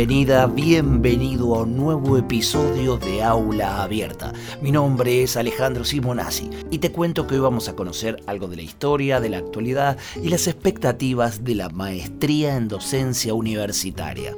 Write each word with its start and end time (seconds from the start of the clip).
bienvenida, 0.00 0.46
bienvenido 0.46 1.54
a 1.54 1.64
un 1.64 1.76
nuevo 1.76 2.16
episodio 2.16 2.96
de 2.96 3.22
Aula 3.22 3.82
Abierta. 3.82 4.32
Mi 4.62 4.72
nombre 4.72 5.22
es 5.22 5.36
Alejandro 5.36 5.84
Simonazzi 5.84 6.48
y 6.70 6.78
te 6.78 6.90
cuento 6.90 7.26
que 7.26 7.34
hoy 7.34 7.42
vamos 7.42 7.68
a 7.68 7.76
conocer 7.76 8.16
algo 8.26 8.48
de 8.48 8.56
la 8.56 8.62
historia, 8.62 9.20
de 9.20 9.28
la 9.28 9.36
actualidad 9.36 9.98
y 10.22 10.30
las 10.30 10.46
expectativas 10.46 11.44
de 11.44 11.54
la 11.54 11.68
maestría 11.68 12.56
en 12.56 12.68
docencia 12.68 13.34
universitaria. 13.34 14.34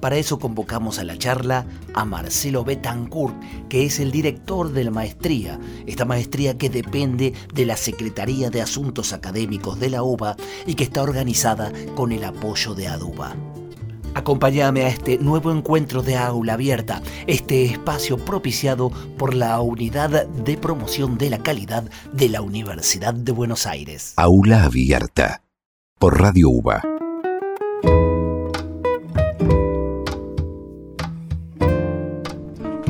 Para 0.00 0.16
eso 0.16 0.40
convocamos 0.40 0.98
a 0.98 1.04
la 1.04 1.16
charla 1.16 1.64
a 1.94 2.04
Marcelo 2.04 2.64
Betancourt, 2.64 3.36
que 3.68 3.84
es 3.84 4.00
el 4.00 4.10
director 4.10 4.72
de 4.72 4.82
la 4.82 4.90
maestría, 4.90 5.60
esta 5.86 6.04
maestría 6.04 6.58
que 6.58 6.70
depende 6.70 7.34
de 7.54 7.66
la 7.66 7.76
Secretaría 7.76 8.50
de 8.50 8.62
Asuntos 8.62 9.12
Académicos 9.12 9.78
de 9.78 9.90
la 9.90 10.02
UBA 10.02 10.34
y 10.66 10.74
que 10.74 10.82
está 10.82 11.04
organizada 11.04 11.72
con 11.94 12.10
el 12.10 12.24
apoyo 12.24 12.74
de 12.74 12.88
ADUBA. 12.88 13.36
Acompáñame 14.14 14.84
a 14.84 14.88
este 14.88 15.18
nuevo 15.18 15.50
encuentro 15.50 16.02
de 16.02 16.16
Aula 16.16 16.54
Abierta, 16.54 17.02
este 17.26 17.64
espacio 17.64 18.18
propiciado 18.18 18.90
por 19.16 19.34
la 19.34 19.60
Unidad 19.60 20.26
de 20.26 20.56
Promoción 20.56 21.18
de 21.18 21.30
la 21.30 21.38
Calidad 21.38 21.84
de 22.12 22.28
la 22.28 22.42
Universidad 22.42 23.14
de 23.14 23.32
Buenos 23.32 23.66
Aires. 23.66 24.14
Aula 24.16 24.64
Abierta, 24.64 25.42
por 25.98 26.20
Radio 26.20 26.50
UBA 26.50 26.91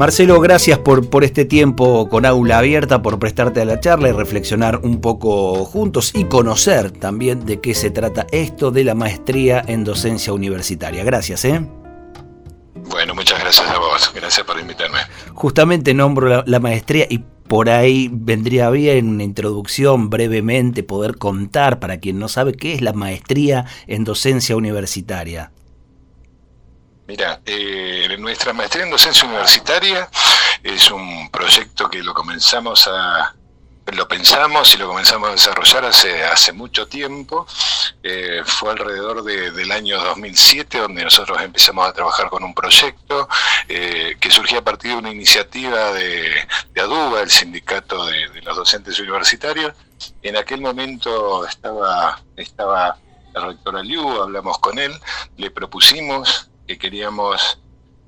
Marcelo, 0.03 0.41
gracias 0.41 0.81
por, 0.81 1.08
por 1.08 1.22
este 1.22 1.45
tiempo 1.45 2.08
con 2.08 2.27
aula 2.27 2.58
abierta, 2.58 3.03
por 3.03 3.20
prestarte 3.20 3.61
a 3.61 3.64
la 3.64 3.78
charla 3.78 4.09
y 4.09 4.11
reflexionar 4.11 4.81
un 4.83 5.00
poco 5.00 5.64
juntos 5.64 6.11
y 6.12 6.25
conocer 6.25 6.91
también 6.91 7.47
de 7.47 7.61
qué 7.61 7.72
se 7.72 7.92
trata 7.92 8.27
esto 8.33 8.72
de 8.72 8.83
la 8.83 8.97
maestría 8.97 9.62
en 9.64 9.84
docencia 9.84 10.33
universitaria. 10.33 11.05
Gracias, 11.05 11.44
¿eh? 11.44 11.64
Bueno, 12.91 13.14
muchas 13.14 13.39
gracias 13.39 13.70
a 13.70 13.78
vos, 13.78 14.12
gracias 14.12 14.44
por 14.44 14.59
invitarme. 14.59 14.98
Justamente 15.34 15.94
nombro 15.94 16.42
la, 16.44 16.59
maestría 16.59 17.06
y 17.09 17.19
por 17.47 17.70
ahí 17.70 18.11
vendría 18.11 18.70
bien 18.70 19.09
una 19.09 19.22
introducción 19.22 20.11
brevemente, 20.11 20.83
poder 20.83 21.16
contar 21.16 21.78
para 21.78 21.98
quien 21.98 22.19
no 22.19 22.27
sabe 22.27 22.55
qué 22.55 22.75
es 22.75 22.81
la 22.81 22.92
maestría 22.92 23.66
en 23.87 24.03
docencia 24.03 24.56
universitaria. 24.56 25.53
Mira, 27.13 27.43
eh, 27.45 28.17
nuestra 28.19 28.55
maestría 28.55 28.85
en 28.85 28.91
docencia 28.91 29.29
universitaria 29.29 30.09
es 30.63 30.91
un 30.91 31.29
proyecto 31.31 31.91
que 31.91 32.03
lo 32.03 32.15
comenzamos 32.15 32.89
a, 32.89 33.35
lo 33.85 34.09
pensamos 34.09 34.73
y 34.73 34.78
lo 34.78 34.89
comenzamos 34.89 35.28
a 35.28 35.33
desarrollar 35.33 35.84
hace, 35.84 36.25
hace 36.25 36.55
mucho 36.55 36.89
tiempo. 36.89 37.47
Eh, 38.03 38.41
fue 38.47 38.71
alrededor 38.71 39.22
del 39.25 39.72
año 39.72 40.03
2007 40.03 40.78
donde 40.78 41.05
nosotros 41.05 41.39
empezamos 41.43 41.87
a 41.87 41.93
trabajar 41.93 42.31
con 42.31 42.45
un 42.45 42.55
proyecto 42.55 43.28
eh, 43.69 44.17
que 44.19 44.31
surgía 44.31 44.61
a 44.61 44.65
partir 44.65 44.93
de 44.93 44.97
una 44.97 45.11
iniciativa 45.11 45.93
de, 45.93 46.49
ADUBA, 46.81 47.21
el 47.21 47.31
sindicato 47.31 48.06
de, 48.06 48.31
de, 48.31 48.41
los 48.41 48.56
docentes 48.56 48.99
universitarios. 48.99 49.75
En 50.22 50.39
aquel 50.39 50.62
momento 50.62 51.47
estaba, 51.47 52.22
estaba 52.39 52.97
el 53.34 53.43
rector 53.43 53.77
Aliu, 53.77 54.22
hablamos 54.22 54.59
con 54.61 54.78
él, 54.78 54.99
le 55.37 55.51
propusimos 55.51 56.49
que 56.67 56.78
queríamos 56.78 57.59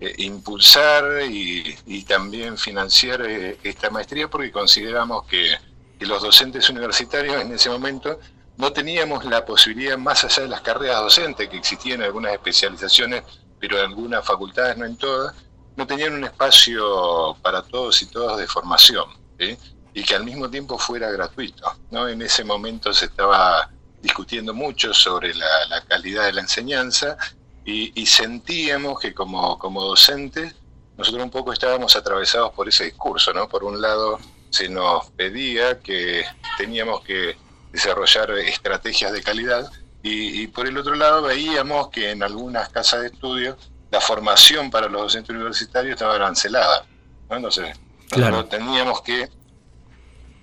eh, 0.01 0.15
impulsar 0.19 1.23
y, 1.31 2.03
también 2.05 2.59
financiar 2.59 3.23
eh, 3.23 3.59
esta 3.63 3.91
maestría 3.91 4.29
porque 4.29 4.51
consideramos 4.51 5.25
que, 5.27 5.57
los 6.01 6.23
docentes 6.23 6.69
universitarios 6.69 7.41
en 7.41 7.53
ese 7.53 7.71
momento 7.71 8.21
no 8.59 8.71
teníamos 8.75 9.25
la 9.25 9.47
posibilidad, 9.47 9.97
más 9.97 10.23
allá 10.25 10.43
de 10.43 10.49
las 10.51 10.61
carreras 10.61 11.01
docentes, 11.01 11.49
que 11.49 11.57
existían 11.57 12.03
algunas 12.03 12.35
especializaciones, 12.35 13.23
pero 13.59 13.79
en 13.79 13.87
algunas 13.87 14.23
facultades, 14.23 14.77
no 14.77 14.85
en 14.85 14.99
todas, 14.99 15.35
no 15.77 15.87
tenían 15.87 16.13
un 16.13 16.25
espacio 16.25 17.39
para 17.41 17.63
todos 17.63 18.03
y 18.03 18.07
todas 18.07 18.37
de 18.37 18.47
formación, 18.47 19.07
y 19.39 20.05
que 20.05 20.15
al 20.15 20.25
mismo 20.25 20.51
tiempo 20.51 20.77
fuera 20.77 21.11
gratuito. 21.11 21.73
¿no? 21.91 22.07
En 22.07 22.21
ese 22.21 22.45
momento 22.45 22.93
se 22.93 23.07
estaba 23.07 23.71
discutiendo 24.03 24.53
mucho 24.53 24.93
sobre 24.93 25.33
la 25.33 25.83
calidad 25.89 26.27
de 26.27 26.35
la 26.35 26.43
enseñanza 26.43 27.17
y, 27.65 28.07
sentíamos 28.07 29.01
que 29.01 29.15
como, 29.15 29.59
como 29.59 29.83
docentes 29.83 30.55
nosotros 30.97 31.25
un 31.25 31.31
poco 31.31 31.53
estábamos 31.53 31.97
atravesados 31.97 32.53
por 32.53 32.69
ese 32.69 32.85
discurso, 32.85 33.33
¿no? 33.33 33.49
Por 33.49 33.65
un 33.65 33.81
lado 33.81 34.19
se 34.51 34.69
nos 34.69 35.11
pedía 35.11 35.81
que 35.81 36.25
teníamos 36.57 37.01
que 37.03 37.37
desarrollar 37.73 38.31
estrategias 38.33 39.13
de 39.13 39.23
calidad 39.23 39.71
y, 40.03 40.47
por 40.49 40.67
el 40.67 40.77
otro 40.77 40.95
lado 40.95 41.23
veíamos 41.23 41.89
que 41.89 42.11
en 42.11 42.23
algunas 42.23 42.69
casas 42.69 43.01
de 43.01 43.07
estudio 43.07 43.57
la 43.91 44.01
formación 44.01 44.71
para 44.71 44.89
los 44.89 45.01
docentes 45.01 45.35
universitarios 45.35 45.95
estaba 45.95 46.15
arancelada. 46.15 46.85
¿no? 47.31 47.37
Entonces, 47.37 47.75
claro. 48.11 48.45
teníamos 48.45 49.01
que 49.01 49.31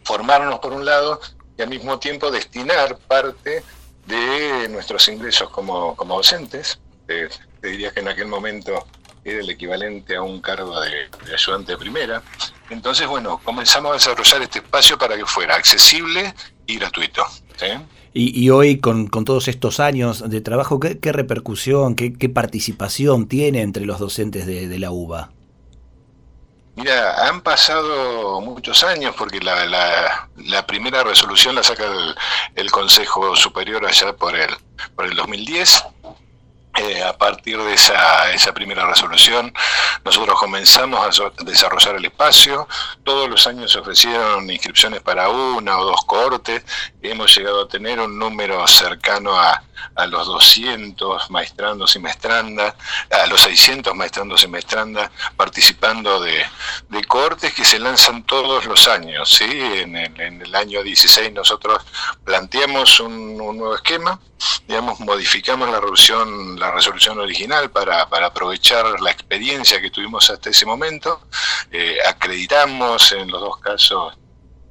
formarnos 0.03 0.59
por 0.59 0.73
un 0.73 0.83
lado 0.83 1.21
y 1.57 1.61
al 1.61 1.69
mismo 1.69 1.99
tiempo 1.99 2.31
destinar 2.31 2.97
parte 2.97 3.63
de 4.07 4.67
nuestros 4.69 5.07
ingresos 5.09 5.51
como, 5.51 5.95
como 5.95 6.15
docentes 6.15 6.79
te, 7.61 7.69
diría 7.69 7.91
que 7.91 7.99
en 7.99 8.07
aquel 8.07 8.27
momento 8.27 8.85
era 9.23 9.39
el 9.39 9.49
equivalente 9.49 10.15
a 10.15 10.21
un 10.21 10.41
cargo 10.41 10.79
de, 10.81 11.09
ayudante 11.33 11.73
de 11.73 11.77
primera. 11.77 12.23
Entonces, 12.69 13.07
bueno, 13.07 13.39
comenzamos 13.43 13.91
a 13.91 13.93
desarrollar 13.95 14.41
este 14.41 14.59
espacio 14.59 14.97
para 14.97 15.15
que 15.15 15.25
fuera 15.25 15.55
accesible 15.55 16.33
y 16.65 16.77
gratuito. 16.77 17.25
Y, 18.13 18.49
hoy, 18.49 18.79
con, 18.79 19.09
todos 19.09 19.47
estos 19.47 19.79
años 19.79 20.27
de 20.29 20.41
trabajo, 20.41 20.79
¿qué, 20.79 21.11
repercusión, 21.11 21.95
qué, 21.95 22.29
participación 22.29 23.27
tiene 23.27 23.61
entre 23.61 23.85
los 23.85 23.99
docentes 23.99 24.45
de, 24.45 24.79
la 24.79 24.91
UBA? 24.91 25.31
Mira, 26.75 27.27
han 27.27 27.41
pasado 27.41 28.41
muchos 28.41 28.83
años 28.83 29.13
porque 29.17 29.39
la, 29.39 30.65
primera 30.65 31.03
resolución 31.03 31.53
la 31.53 31.63
saca 31.63 31.85
el, 31.85 32.15
el, 32.55 32.71
Consejo 32.71 33.35
Superior 33.35 33.85
allá 33.85 34.13
por 34.13 34.35
el, 34.35 34.49
por 34.95 35.05
el 35.05 35.15
2010 35.15 35.83
eh, 36.75 37.03
a 37.03 37.17
partir 37.17 37.57
de 37.57 37.73
esa, 37.73 38.31
esa 38.31 38.53
primera 38.53 38.85
resolución, 38.85 39.53
nosotros 40.05 40.39
comenzamos 40.39 41.19
a 41.19 41.43
desarrollar 41.43 41.95
el 41.95 42.05
espacio. 42.05 42.67
Todos 43.03 43.29
los 43.29 43.45
años 43.45 43.71
se 43.71 43.79
ofrecieron 43.79 44.49
inscripciones 44.49 45.01
para 45.01 45.29
una 45.29 45.77
o 45.79 45.85
dos 45.85 46.05
cohortes. 46.05 46.63
Hemos 47.01 47.35
llegado 47.35 47.63
a 47.63 47.67
tener 47.67 47.99
un 47.99 48.17
número 48.17 48.65
cercano 48.67 49.39
a, 49.39 49.63
los 50.07 50.27
200 50.27 51.29
maestrandos 51.31 51.95
y 51.95 51.99
maestrandas, 51.99 52.75
a 53.11 53.25
los 53.27 53.41
600 53.41 53.95
maestrandos 53.95 54.43
y 54.43 54.47
maestrandas 54.47 55.11
participando 55.35 56.19
de, 56.19 56.43
de 56.89 57.03
cohortes 57.03 57.53
que 57.53 57.65
se 57.65 57.79
lanzan 57.79 58.23
todos 58.23 58.65
los 58.65 58.87
años. 58.87 59.29
¿sí? 59.29 59.49
En, 59.49 59.95
el, 59.95 60.55
año 60.55 60.83
16 60.83 61.33
nosotros 61.33 61.83
planteamos 62.23 62.99
un, 62.99 63.37
nuevo 63.37 63.75
esquema, 63.75 64.19
digamos, 64.67 64.99
modificamos 64.99 65.69
la 65.69 65.79
resolución, 65.79 66.59
la 66.61 66.71
resolución 66.71 67.19
original 67.19 67.71
para, 67.71 68.03
aprovechar 68.03 69.01
la 69.01 69.11
experiencia 69.11 69.81
que 69.81 69.89
tuvimos 69.89 70.29
hasta 70.29 70.49
ese 70.49 70.65
momento, 70.65 71.27
eh, 71.71 71.97
acreditamos 72.07 73.11
en 73.11 73.29
los 73.29 73.41
dos 73.41 73.57
casos 73.57 74.17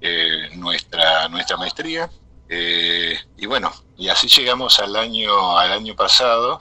eh, 0.00 0.48
nuestra, 0.54 1.28
nuestra 1.28 1.56
maestría. 1.56 2.08
Eh, 2.48 3.18
y 3.36 3.46
bueno, 3.46 3.72
y 3.96 4.08
así 4.08 4.28
llegamos 4.28 4.78
al 4.80 4.96
año, 4.96 5.58
al 5.58 5.72
año 5.72 5.94
pasado, 5.94 6.60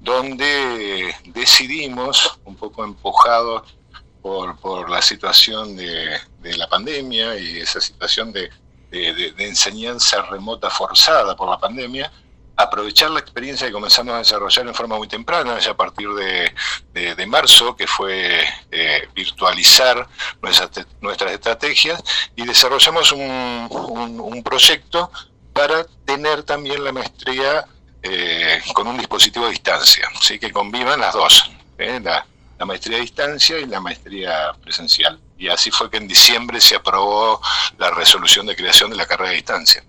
donde 0.00 1.14
decidimos, 1.26 2.40
un 2.44 2.56
poco 2.56 2.84
empujados 2.84 3.76
por, 4.22 4.58
por 4.58 4.90
la 4.90 5.02
situación 5.02 5.76
de, 5.76 6.18
la 6.42 6.68
pandemia 6.68 7.38
y 7.38 7.58
esa 7.58 7.80
situación 7.80 8.32
de, 8.32 8.50
enseñanza 9.38 10.22
remota 10.22 10.68
forzada 10.68 11.36
por 11.36 11.48
la 11.48 11.58
pandemia, 11.58 12.10
aprovechar 12.62 13.10
la 13.10 13.20
experiencia 13.20 13.66
que 13.66 13.72
comenzamos 13.72 14.14
a 14.14 14.18
desarrollar 14.18 14.66
en 14.66 14.74
forma 14.74 14.96
muy 14.96 15.08
temprana, 15.08 15.58
ya 15.58 15.72
a 15.72 15.76
partir 15.76 16.08
de, 16.10 17.26
marzo, 17.26 17.76
que 17.76 17.86
fue 17.86 18.44
eh, 18.70 19.08
virtualizar 19.14 20.06
nuestras, 20.42 20.86
nuestras 21.00 21.32
estrategias, 21.32 22.02
y 22.36 22.44
desarrollamos 22.44 23.12
un, 23.12 24.42
proyecto 24.44 25.10
para 25.52 25.84
tener 26.04 26.42
también 26.42 26.82
la 26.82 26.92
maestría 26.92 27.66
eh, 28.02 28.60
con 28.72 28.86
un 28.86 28.96
dispositivo 28.96 29.46
a 29.46 29.50
distancia, 29.50 30.08
¿sí? 30.20 30.38
que 30.38 30.50
convivan 30.50 31.00
las 31.00 31.12
dos, 31.12 31.50
¿eh? 31.78 32.00
la, 32.02 32.26
la 32.60 32.66
maestría 32.66 32.98
a 32.98 33.00
distancia 33.00 33.58
y 33.58 33.66
la 33.66 33.80
maestría 33.80 34.52
presencial. 34.62 35.18
Y 35.38 35.48
así 35.48 35.70
fue 35.70 35.90
que 35.90 35.96
en 35.96 36.06
diciembre 36.06 36.60
se 36.60 36.76
aprobó 36.76 37.40
la 37.78 37.90
resolución 37.90 38.44
de 38.46 38.54
creación 38.54 38.90
de 38.90 38.96
la 38.96 39.06
carrera 39.06 39.30
a 39.30 39.34
distancia. 39.34 39.82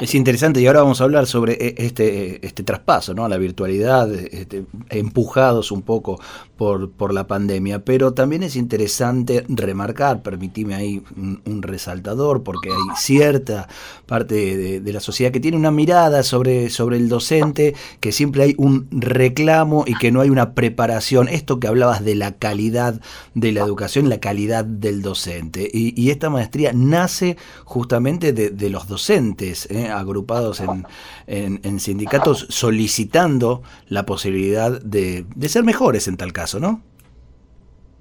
Es 0.00 0.14
interesante 0.14 0.60
y 0.60 0.66
ahora 0.66 0.82
vamos 0.82 1.00
a 1.00 1.04
hablar 1.04 1.26
sobre 1.26 1.54
e, 1.54 1.74
este, 1.78 2.46
este 2.46 2.62
traspaso, 2.62 3.14
¿no? 3.14 3.26
La 3.28 3.38
virtualidad, 3.38 4.12
este, 4.12 4.64
empujados 4.90 5.72
un 5.72 5.82
poco 5.82 6.20
por, 6.56 6.90
por 6.90 7.14
la 7.14 7.26
pandemia, 7.26 7.84
pero 7.84 8.12
también 8.12 8.42
es 8.42 8.56
interesante 8.56 9.44
remarcar, 9.48 10.22
permitime 10.22 10.74
ahí 10.74 11.02
un, 11.16 11.62
resaltador, 11.62 12.42
porque 12.42 12.70
hay 12.70 12.96
cierta 12.96 13.68
parte 14.06 14.80
de, 14.80 14.92
la 14.92 15.00
sociedad 15.00 15.32
que 15.32 15.40
tiene 15.40 15.56
una 15.56 15.70
mirada 15.70 16.22
sobre, 16.22 16.70
sobre 16.70 16.96
el 16.96 17.08
docente, 17.08 17.74
que 18.00 18.12
siempre 18.12 18.44
hay 18.44 18.54
un 18.56 18.86
reclamo 18.90 19.84
y 19.86 19.94
que 19.94 20.12
no 20.12 20.20
hay 20.20 20.30
una 20.30 20.54
preparación. 20.54 21.28
Esto 21.28 21.58
que 21.58 21.66
hablabas 21.66 22.04
de 22.04 22.14
la 22.14 22.32
calidad 22.32 23.00
de 23.34 23.52
la 23.52 23.60
educación, 23.60 24.08
la 24.08 24.20
calidad 24.20 24.64
del 24.64 25.02
docente. 25.02 25.68
Y, 25.72 26.06
esta 26.06 26.30
maestría 26.30 26.72
nace 26.72 27.36
justamente 27.64 28.32
de, 28.32 28.70
los 28.70 28.86
docentes, 28.86 29.55
¿eh? 29.70 29.88
agrupados 29.88 30.60
en, 30.60 30.86
en, 31.26 31.80
sindicatos, 31.80 32.46
solicitando 32.50 33.62
la 33.88 34.04
posibilidad 34.04 34.70
de, 34.82 35.24
de 35.34 35.48
ser 35.48 35.64
mejores 35.64 36.06
en 36.08 36.18
tal 36.18 36.34
caso. 36.34 36.60
¿no? 36.60 36.82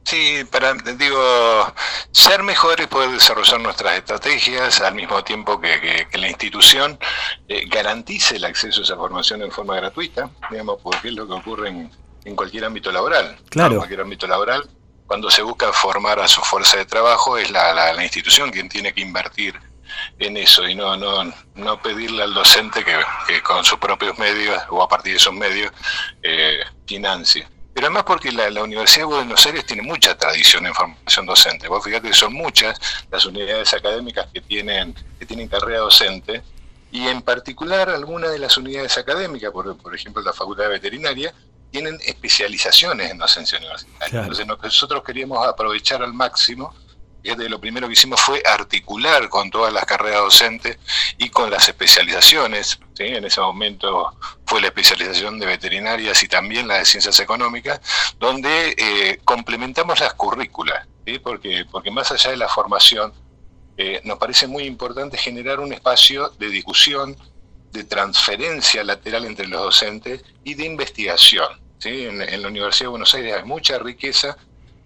Sí, 0.06 0.44
para, 0.52 0.74
digo, 0.74 1.74
ser 2.12 2.44
mejores, 2.44 2.86
poder 2.86 3.10
desarrollar 3.10 3.60
nuestras 3.60 3.98
estrategias 3.98 4.80
al 4.82 4.94
mismo 4.94 5.24
tiempo 5.24 5.60
que, 5.60 6.08
la 6.14 6.30
institución 6.30 7.00
eh, 7.48 7.66
garantice 7.68 8.36
el 8.36 8.46
acceso 8.46 8.82
a 8.82 8.84
esa 8.84 8.96
formación 8.96 9.42
en 9.42 9.52
forma 9.52 9.76
gratuita, 9.78 10.30
digamos, 10.52 10.80
porque 10.84 11.08
es 11.08 11.16
lo 11.16 11.26
que 11.26 11.34
ocurre 11.34 11.70
en, 11.70 12.36
cualquier 12.36 12.66
ámbito 12.66 12.92
laboral. 12.92 13.36
Claro. 13.50 13.72
En 13.72 13.78
cualquier 13.78 14.02
ámbito 14.02 14.28
laboral, 14.28 14.70
cuando 15.08 15.32
se 15.32 15.42
busca 15.42 15.74
formar 15.74 16.20
a 16.20 16.28
su 16.28 16.42
fuerza 16.42 16.78
de 16.78 16.86
trabajo, 16.86 17.40
es 17.40 17.50
la, 17.50 17.74
la, 17.74 18.04
institución 18.04 18.52
quien 18.52 18.70
tiene 18.70 18.94
que 18.94 19.02
invertir 19.02 19.60
en 20.20 20.38
eso 20.38 20.68
y 20.68 20.76
no, 20.76 20.96
no, 20.98 21.34
no 21.56 21.82
pedirle 21.82 22.24
al 22.24 22.34
docente 22.34 22.84
que, 22.84 23.42
con 23.42 23.64
sus 23.64 23.80
propios 23.80 24.18
medios 24.18 24.62
o 24.70 24.82
a 24.82 24.88
partir 24.88 25.14
de 25.14 25.18
esos 25.18 25.34
medios 25.34 25.72
eh, 26.24 26.60
financie 26.86 27.48
pero 27.76 27.88
además 27.88 28.06
porque 28.08 28.32
la, 28.32 28.64
Universidad 28.64 29.02
de 29.02 29.16
Buenos 29.16 29.46
Aires 29.46 29.66
tiene 29.66 29.82
mucha 29.82 30.18
tradición 30.18 30.66
en 30.66 30.74
formación 30.74 31.26
docente. 31.26 31.68
Vos 31.68 31.84
fíjate 31.84 32.08
que 32.08 32.14
son 32.14 32.32
muchas 32.32 32.80
las 33.12 33.26
unidades 33.26 33.74
académicas 33.74 34.30
que 34.34 34.40
tienen, 34.40 34.96
que 35.20 35.26
tienen 35.26 35.50
carrera 35.50 35.80
docente, 35.80 36.42
y 36.90 37.06
en 37.10 37.22
particular 37.22 37.90
algunas 37.90 38.32
de 38.32 38.40
las 38.40 38.56
unidades 38.56 38.98
académicas, 38.98 39.52
por, 39.52 39.76
por 39.76 39.94
ejemplo 39.94 40.22
la 40.22 40.32
Facultad 40.32 40.64
de 40.64 40.70
Veterinaria, 40.70 41.34
tienen 41.70 42.00
especializaciones 42.06 43.12
en 43.12 43.18
docencia 43.18 43.58
universitaria. 43.58 44.22
Entonces 44.22 44.48
nosotros 44.48 45.04
queríamos 45.04 45.46
aprovechar 45.46 46.02
al 46.02 46.14
máximo 46.14 46.74
lo 47.34 47.60
primero 47.60 47.88
que 47.88 47.94
hicimos 47.94 48.22
fue 48.22 48.44
articular 48.46 49.30
con 49.30 49.50
todas 49.50 49.74
las 49.74 49.86
carreras 49.86 50.22
docentes 50.22 50.78
y 51.18 51.30
con 51.30 51.50
las 51.50 51.68
especializaciones. 51.68 52.80
En 53.00 53.26
ese 53.26 53.42
momento 53.42 54.16
fue 54.46 54.62
la 54.62 54.68
especialización 54.68 55.40
de 55.40 55.48
veterinarias 55.48 56.22
y 56.24 56.28
también 56.28 56.68
la 56.68 56.78
de 56.78 56.86
ciencias 56.86 57.20
económicas, 57.20 57.82
donde 58.20 58.76
eh, 58.78 59.20
complementamos 59.26 60.00
las 60.00 60.14
currículas, 60.14 60.88
porque, 61.24 61.66
porque 61.72 61.92
más 61.92 62.12
allá 62.12 62.30
de 62.30 62.38
la 62.38 62.48
formación, 62.48 63.12
eh, 63.78 64.02
nos 64.04 64.18
parece 64.20 64.48
muy 64.48 64.64
importante 64.64 65.18
generar 65.18 65.60
un 65.60 65.74
espacio 65.74 66.30
de 66.40 66.50
discusión, 66.50 67.18
de 67.72 67.84
transferencia 67.84 68.84
lateral 68.84 69.26
entre 69.26 69.48
los 69.48 69.62
docentes 69.62 70.24
y 70.44 70.54
de 70.54 70.66
investigación. 70.66 71.48
En 71.84 72.42
la 72.42 72.48
Universidad 72.48 72.86
de 72.86 72.92
Buenos 72.92 73.14
Aires 73.14 73.36
hay 73.36 73.44
mucha 73.44 73.78
riqueza 73.78 74.38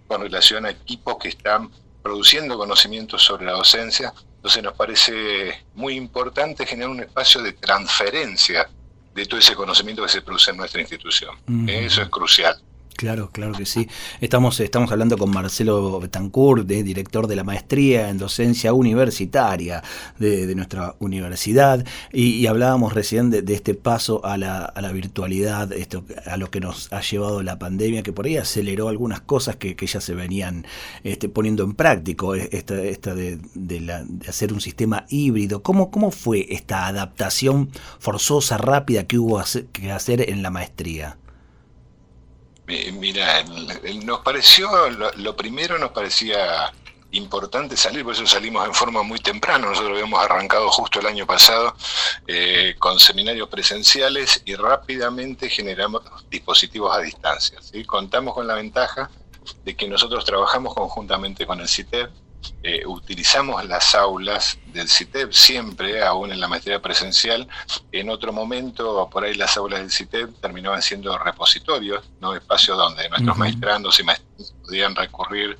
con 0.06 0.22
relación 0.22 0.66
a 0.66 0.70
equipos 0.70 1.16
que 1.18 1.28
están 1.28 1.70
produciendo 2.02 2.56
conocimientos 2.56 3.22
sobre 3.22 3.46
la 3.46 3.52
docencia. 3.52 4.12
Entonces 4.36 4.62
nos 4.62 4.74
parece 4.74 5.64
muy 5.74 5.94
importante 5.94 6.66
generar 6.66 6.90
un 6.90 7.00
espacio 7.00 7.42
de 7.42 7.52
transferencia 7.52 8.68
de 9.14 9.26
todo 9.26 9.38
ese 9.38 9.54
conocimiento 9.54 10.02
que 10.02 10.08
se 10.08 10.22
produce 10.22 10.50
en 10.50 10.56
nuestra 10.56 10.80
institución. 10.80 11.36
Eso 11.68 12.02
es 12.02 12.08
crucial. 12.08 12.60
Claro, 13.00 13.30
claro 13.32 13.54
que 13.54 13.64
sí. 13.64 13.88
Estamos, 14.20 14.60
estamos 14.60 14.92
hablando 14.92 15.16
con 15.16 15.30
Marcelo 15.30 15.98
Betancourt, 16.00 16.66
director 16.66 17.28
de 17.28 17.34
la 17.34 17.44
maestría 17.44 18.10
en 18.10 18.18
docencia 18.18 18.74
universitaria 18.74 19.82
de, 20.18 20.54
nuestra 20.54 20.96
universidad, 20.98 21.82
y, 22.12 22.46
hablábamos 22.46 22.92
recién 22.92 23.30
de, 23.30 23.42
este 23.54 23.72
paso 23.72 24.22
a 24.22 24.36
la, 24.36 24.92
virtualidad, 24.92 25.72
esto, 25.72 26.04
a 26.26 26.36
lo 26.36 26.50
que 26.50 26.60
nos 26.60 26.92
ha 26.92 27.00
llevado 27.00 27.42
la 27.42 27.58
pandemia, 27.58 28.02
que 28.02 28.12
por 28.12 28.26
ahí 28.26 28.36
aceleró 28.36 28.88
algunas 28.88 29.22
cosas 29.22 29.56
que, 29.56 29.74
ya 29.74 30.02
se 30.02 30.14
venían 30.14 30.66
este, 31.02 31.30
poniendo 31.30 31.64
en 31.64 31.72
práctico, 31.72 32.34
e, 32.34 32.50
esta, 32.52 32.82
esta 32.82 33.14
de, 33.14 33.40
la, 33.80 34.04
de 34.04 34.28
hacer 34.28 34.52
un 34.52 34.60
sistema 34.60 35.06
híbrido. 35.08 35.62
¿Cómo, 35.62 35.90
¿Cómo 35.90 36.10
fue 36.10 36.48
esta 36.50 36.86
adaptación 36.86 37.70
forzosa, 37.98 38.58
rápida 38.58 39.04
que 39.04 39.18
hubo 39.18 39.42
que 39.72 39.90
hacer 39.90 40.28
en 40.28 40.42
la 40.42 40.50
maestría? 40.50 41.16
Mira, 42.92 43.42
nos 44.04 44.20
pareció, 44.20 44.70
lo, 44.90 45.36
primero 45.36 45.76
nos 45.78 45.90
parecía 45.90 46.72
importante 47.12 47.76
salir, 47.76 48.04
por 48.04 48.14
eso 48.14 48.24
salimos 48.26 48.64
en 48.64 48.74
forma 48.74 49.02
muy 49.02 49.18
temprana. 49.18 49.66
Nosotros 49.66 49.92
habíamos 49.94 50.22
arrancado 50.22 50.70
justo 50.70 51.00
el 51.00 51.06
año 51.06 51.26
pasado 51.26 51.74
eh, 52.28 52.76
con 52.78 53.00
seminarios 53.00 53.48
presenciales 53.48 54.42
y 54.44 54.54
rápidamente 54.54 55.48
generamos 55.48 56.02
dispositivos 56.30 56.96
a 56.96 57.00
distancia. 57.00 57.58
Contamos 57.86 58.34
con 58.34 58.46
la 58.46 58.54
ventaja 58.54 59.10
de 59.64 59.74
que 59.74 59.88
nosotros 59.88 60.24
trabajamos 60.24 60.74
conjuntamente 60.74 61.46
con 61.46 61.60
el 61.60 61.68
CITEP, 61.68 62.10
eh, 62.62 62.84
utilizamos 62.86 63.64
las 63.64 63.94
aulas 63.94 64.58
del 64.66 64.88
CITEP 64.88 65.32
siempre, 65.32 66.04
aún 66.04 66.32
en 66.32 66.40
la 66.40 66.48
maestría 66.48 66.80
presencial. 66.80 67.48
En 67.90 68.10
otro 68.10 68.32
momento, 68.32 69.08
por 69.10 69.24
ahí 69.24 69.34
las 69.34 69.56
aulas 69.56 69.80
del 69.80 69.90
CITEP 69.90 70.40
terminaban 70.40 70.82
siendo 70.82 71.16
repositorios, 71.18 72.04
¿no? 72.20 72.34
espacios 72.34 72.76
donde 72.76 73.08
nuestros 73.08 73.36
maestrandos 73.36 73.98
y 73.98 74.04
maestros 74.04 74.54
podían 74.62 74.94
recurrir 74.94 75.58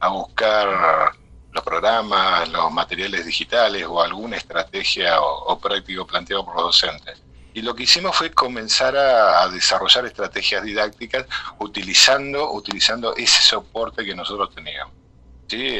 a 0.00 0.08
buscar 0.08 1.12
los 1.50 1.64
programas, 1.64 2.48
los 2.50 2.70
materiales 2.70 3.26
digitales 3.26 3.84
o 3.88 4.00
alguna 4.00 4.36
estrategia 4.36 5.20
o, 5.20 5.58
práctico 5.58 6.06
planteado 6.06 6.44
por 6.44 6.54
los 6.54 6.64
docentes. 6.64 7.20
Y 7.54 7.62
lo 7.62 7.74
que 7.74 7.84
hicimos 7.84 8.14
fue 8.14 8.30
comenzar 8.30 8.96
a, 8.96 9.48
desarrollar 9.48 10.06
estrategias 10.06 10.62
didácticas 10.62 11.26
utilizando, 11.58 12.52
utilizando 12.52 13.16
ese 13.16 13.42
soporte 13.42 14.04
que 14.04 14.14
nosotros 14.14 14.54
teníamos. 14.54 14.97
¿Sí? 15.48 15.78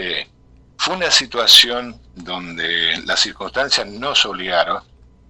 Fue 0.76 0.94
una 0.94 1.10
situación 1.10 2.00
donde 2.14 3.02
las 3.04 3.20
circunstancias 3.20 3.86
nos 3.86 4.24
obligaron, 4.26 4.82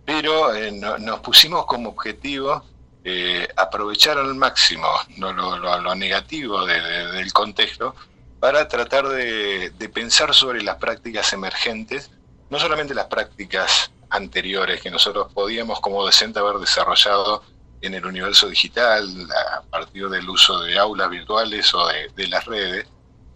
pero 0.04 0.54
eh, 0.54 0.70
nos 0.72 1.20
pusimos 1.20 1.64
como 1.66 1.90
objetivo 1.90 2.62
eh, 3.04 3.48
aprovechar 3.56 4.18
al 4.18 4.34
máximo 4.34 4.86
lo, 5.16 5.94
negativo 5.94 6.66
del 6.66 7.32
contexto 7.32 7.94
para 8.38 8.68
tratar 8.68 9.08
de, 9.08 9.72
pensar 9.92 10.34
sobre 10.34 10.62
las 10.62 10.76
prácticas 10.76 11.32
emergentes, 11.32 12.10
no 12.50 12.58
solamente 12.58 12.94
las 12.94 13.06
prácticas 13.06 13.90
anteriores 14.10 14.82
que 14.82 14.90
nosotros 14.90 15.32
podíamos 15.32 15.80
como 15.80 16.04
docente 16.04 16.38
haber 16.38 16.56
desarrollado 16.56 17.42
en 17.80 17.94
el 17.94 18.04
universo 18.04 18.48
digital 18.48 19.06
a 19.56 19.62
partir 19.62 20.08
del 20.08 20.28
uso 20.28 20.60
de 20.60 20.78
aulas 20.78 21.08
virtuales 21.08 21.72
o 21.74 21.86
de 21.86 22.28
las 22.28 22.44
redes, 22.44 22.86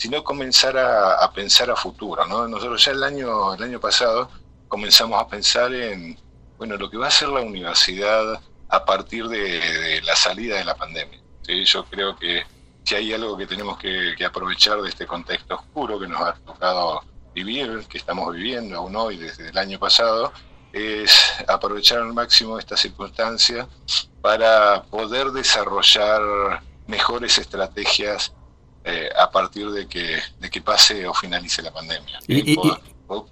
sino 0.02 0.24
comenzar 0.24 0.76
a, 0.76 1.30
pensar 1.32 1.70
a 1.70 1.76
futuro. 1.76 2.26
¿no? 2.26 2.48
Nosotros 2.48 2.84
ya 2.84 2.90
el 2.90 3.04
año, 3.04 3.54
el 3.54 3.62
año 3.62 3.78
pasado 3.78 4.28
comenzamos 4.66 5.22
a 5.22 5.28
pensar 5.28 5.72
en 5.72 6.18
bueno, 6.58 6.76
lo 6.76 6.90
que 6.90 6.96
va 6.96 7.06
a 7.06 7.10
ser 7.12 7.28
la 7.28 7.40
universidad 7.40 8.42
a 8.68 8.84
partir 8.84 9.28
de, 9.28 10.00
la 10.02 10.16
salida 10.16 10.56
de 10.56 10.64
la 10.64 10.74
pandemia. 10.74 11.20
Yo 11.64 11.84
creo 11.84 12.16
que 12.16 12.42
si 12.82 12.96
hay 12.96 13.12
algo 13.12 13.36
que 13.36 13.46
tenemos 13.46 13.78
que, 13.78 14.16
aprovechar 14.26 14.82
de 14.82 14.88
este 14.88 15.06
contexto 15.06 15.54
oscuro 15.54 16.00
que 16.00 16.08
nos 16.08 16.20
ha 16.20 16.34
tocado 16.34 17.04
vivir, 17.32 17.86
que 17.88 17.98
estamos 17.98 18.34
viviendo 18.34 18.78
aún 18.78 18.96
hoy 18.96 19.18
desde 19.18 19.50
el 19.50 19.56
año 19.56 19.78
pasado, 19.78 20.32
es 20.72 21.32
aprovechar 21.46 21.98
al 21.98 22.12
máximo 22.12 22.58
esta 22.58 22.76
circunstancia 22.76 23.68
para 24.20 24.82
poder 24.82 25.30
desarrollar 25.30 26.60
mejores 26.88 27.38
estrategias 27.38 28.32
eh, 28.84 29.08
a 29.16 29.30
partir 29.30 29.70
de 29.70 29.86
que, 29.86 30.20
de 30.38 30.50
que 30.50 30.60
pase 30.60 31.06
o 31.06 31.14
finalice 31.14 31.62
la 31.62 31.72
pandemia. 31.72 32.18
Y, 32.26 32.56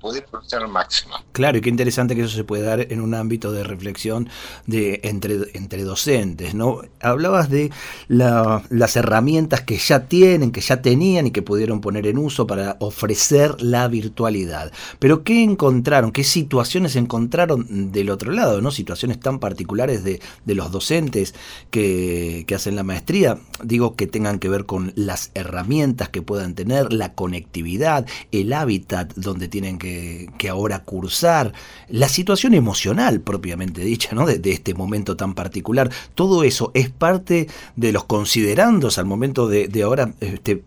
poder 0.01 0.27
al 0.53 0.69
máximo. 0.69 1.15
Claro, 1.33 1.59
y 1.59 1.61
qué 1.61 1.69
interesante 1.69 2.15
que 2.15 2.23
eso 2.23 2.35
se 2.35 2.45
puede 2.45 2.63
dar 2.63 2.93
en 2.93 3.01
un 3.01 3.15
ámbito 3.15 3.53
de 3.53 3.65
reflexión 3.65 4.29
de 4.67 5.01
entre, 5.05 5.39
entre 5.55 5.85
docentes, 5.85 6.55
¿no? 6.55 6.83
Hablabas 7.01 7.51
de 7.51 7.71
las 8.09 8.97
herramientas 8.97 9.63
que 9.63 9.77
ya 9.77 10.07
tienen, 10.07 10.53
que 10.53 10.61
ya 10.61 10.83
tenían 10.83 11.27
y 11.27 11.31
que 11.31 11.43
pudieron 11.43 11.81
poner 11.81 12.07
en 12.07 12.19
uso 12.19 12.47
para 12.47 12.77
ofrecer 12.81 13.61
la 13.63 13.89
virtualidad. 13.89 14.73
Pero 14.99 15.25
¿qué 15.25 15.43
encontraron? 15.43 16.13
¿Qué 16.13 16.25
situaciones 16.25 16.97
encontraron 16.97 17.93
del 17.93 18.11
otro 18.11 18.33
lado, 18.33 18.61
¿no? 18.61 18.71
Situaciones 18.71 19.21
tan 19.21 19.39
particulares 19.39 20.05
de, 20.05 20.21
de 20.45 20.55
los 20.55 20.71
docentes 20.73 21.35
que, 21.71 22.45
que 22.47 22.55
hacen 22.55 22.77
la 22.77 22.83
maestría, 22.83 23.39
digo 23.63 23.97
que 23.97 24.07
tengan 24.07 24.39
que 24.39 24.49
ver 24.49 24.67
con 24.67 24.93
las 24.97 25.31
herramientas 25.35 26.09
que 26.09 26.23
puedan 26.23 26.55
tener, 26.55 26.93
la 26.93 27.15
conectividad, 27.15 28.07
el 28.33 28.53
hábitat 28.53 29.13
donde 29.15 29.49
tienen 29.49 29.70
que, 29.79 30.29
ahora 30.51 30.85
cursar, 30.85 31.53
la 31.89 32.09
situación 32.09 32.55
emocional 32.55 33.21
propiamente 33.21 33.83
dicha, 33.83 34.15
¿no? 34.15 34.27
De, 34.27 34.41
este 34.51 34.75
momento 34.75 35.17
tan 35.17 35.35
particular. 35.35 35.91
Todo 36.15 36.45
eso 36.45 36.71
es 36.75 36.91
parte 36.91 37.49
de 37.77 37.93
los 37.93 38.05
considerandos 38.05 38.99
al 38.99 39.07
momento 39.07 39.49
de, 39.49 39.83
ahora 39.83 40.13
este, 40.21 40.63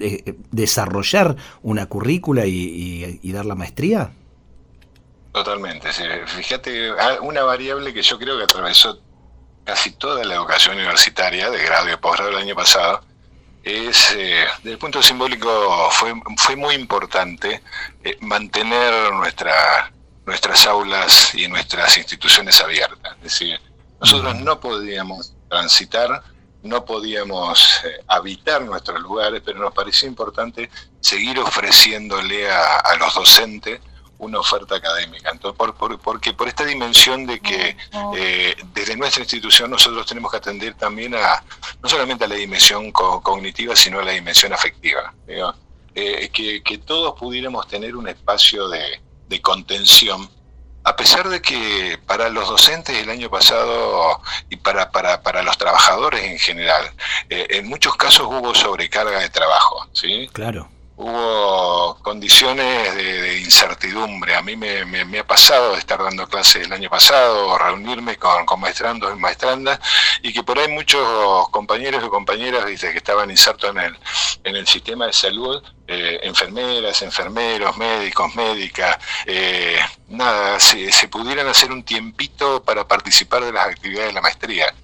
eh, 0.00 0.34
desarrollar 0.50 1.36
una 1.62 1.86
currícula 1.86 2.46
y, 2.46 3.32
dar 3.32 3.46
la 3.46 3.54
maestría. 3.54 4.12
Totalmente. 5.32 5.88
Fíjate, 6.26 6.90
ah, 6.90 7.18
una 7.22 7.42
variable 7.42 7.94
que 7.94 8.02
yo 8.02 8.18
creo 8.18 8.36
que 8.36 8.44
atravesó 8.44 9.00
casi 9.64 9.92
toda 9.92 10.24
la 10.24 10.34
educación 10.34 10.76
universitaria, 10.76 11.50
de 11.50 11.62
grado 11.64 11.90
y 11.90 11.96
posgrado 11.96 12.30
el 12.30 12.36
año 12.36 12.54
pasado, 12.54 13.02
es, 13.62 14.12
eh, 14.12 14.44
desde 14.58 14.72
el 14.72 14.78
punto 14.78 15.02
simbólico, 15.02 15.90
fue, 15.90 16.14
fue 16.36 16.56
muy 16.56 16.74
importante 16.74 17.62
eh, 18.02 18.16
mantener 18.20 19.12
nuestra, 19.12 19.92
nuestras 20.26 20.66
aulas 20.66 21.34
y 21.34 21.48
nuestras 21.48 21.96
instituciones 21.96 22.60
abiertas. 22.60 23.16
Es 23.18 23.22
decir, 23.22 23.60
nosotros 24.00 24.36
no 24.36 24.58
podíamos 24.58 25.34
transitar, 25.48 26.22
no 26.62 26.84
podíamos 26.84 27.84
eh, 27.84 28.04
habitar 28.08 28.62
nuestros 28.62 29.00
lugares, 29.00 29.42
pero 29.44 29.60
nos 29.60 29.72
parecía 29.72 30.08
importante 30.08 30.70
seguir 31.00 31.38
ofreciéndole 31.38 32.50
a 32.50 32.96
los 32.98 33.14
docentes 33.14 33.80
una 34.22 34.38
oferta 34.38 34.76
académica. 34.76 35.30
Entonces, 35.30 35.58
por, 35.58 35.98
porque 35.98 36.32
por 36.32 36.48
esta 36.48 36.64
dimensión 36.64 37.26
de 37.26 37.40
que 37.40 37.76
eh, 38.16 38.54
desde 38.72 38.96
nuestra 38.96 39.22
institución 39.22 39.70
nosotros 39.70 40.06
tenemos 40.06 40.30
que 40.30 40.36
atender 40.38 40.74
también 40.74 41.14
a, 41.14 41.42
no 41.82 41.88
solamente 41.88 42.24
a 42.24 42.28
la 42.28 42.36
dimensión 42.36 42.92
cognitiva, 42.92 43.74
sino 43.74 43.98
a 43.98 44.04
la 44.04 44.12
dimensión 44.12 44.52
afectiva. 44.52 45.12
Eh, 45.94 46.30
que, 46.32 46.62
que, 46.62 46.78
todos 46.78 47.18
pudiéramos 47.18 47.66
tener 47.68 47.96
un 47.96 48.08
espacio 48.08 48.68
de, 48.68 49.00
contención, 49.42 50.28
a 50.84 50.94
pesar 50.94 51.28
de 51.30 51.40
que 51.40 51.98
para 52.06 52.28
los 52.28 52.48
docentes 52.48 52.96
el 52.98 53.08
año 53.08 53.30
pasado 53.30 54.20
y 54.50 54.56
para, 54.56 54.90
para, 54.90 55.22
para 55.22 55.42
los 55.42 55.56
trabajadores 55.56 56.22
en 56.22 56.38
general, 56.38 56.92
eh, 57.30 57.46
en 57.48 57.66
muchos 57.66 57.96
casos 57.96 58.26
hubo 58.26 58.54
sobrecarga 58.54 59.18
de 59.20 59.30
trabajo. 59.30 59.88
¿sí? 59.94 60.28
Claro 60.34 60.68
hubo 60.96 61.96
condiciones 62.02 62.94
de, 62.94 63.38
incertidumbre. 63.40 64.34
A 64.34 64.42
mí 64.42 64.56
me, 64.56 65.18
ha 65.18 65.26
pasado 65.26 65.72
de 65.72 65.78
estar 65.78 66.02
dando 66.02 66.26
clases 66.26 66.66
el 66.66 66.72
año 66.72 66.90
pasado, 66.90 67.56
reunirme 67.58 68.16
con, 68.16 68.44
maestrandos 68.60 69.14
y 69.16 69.18
maestrandas, 69.18 69.80
y 70.22 70.32
que 70.32 70.42
por 70.42 70.58
ahí 70.58 70.68
muchos 70.68 71.48
compañeros 71.50 72.04
y 72.04 72.08
compañeras 72.08 72.66
dice, 72.66 72.92
que 72.92 72.98
estaban 72.98 73.30
insertos 73.30 73.70
en 73.70 73.78
el, 73.78 73.98
en 74.44 74.56
el 74.56 74.66
sistema 74.66 75.06
de 75.06 75.12
salud, 75.12 75.62
eh, 75.92 76.20
enfermeras, 76.22 77.02
enfermeros, 77.02 77.76
médicos, 77.76 78.34
médicas, 78.34 78.98
eh, 79.26 79.78
nada, 80.08 80.58
se 80.58 81.08
pudieran 81.08 81.46
hacer 81.48 81.70
un 81.70 81.82
tiempito 81.82 82.62
para 82.62 82.86
participar 82.86 83.44
de 83.44 83.52
las 83.52 83.66
actividades 83.66 84.08
de 84.08 84.14
la 84.14 84.20
maestría. 84.20 84.74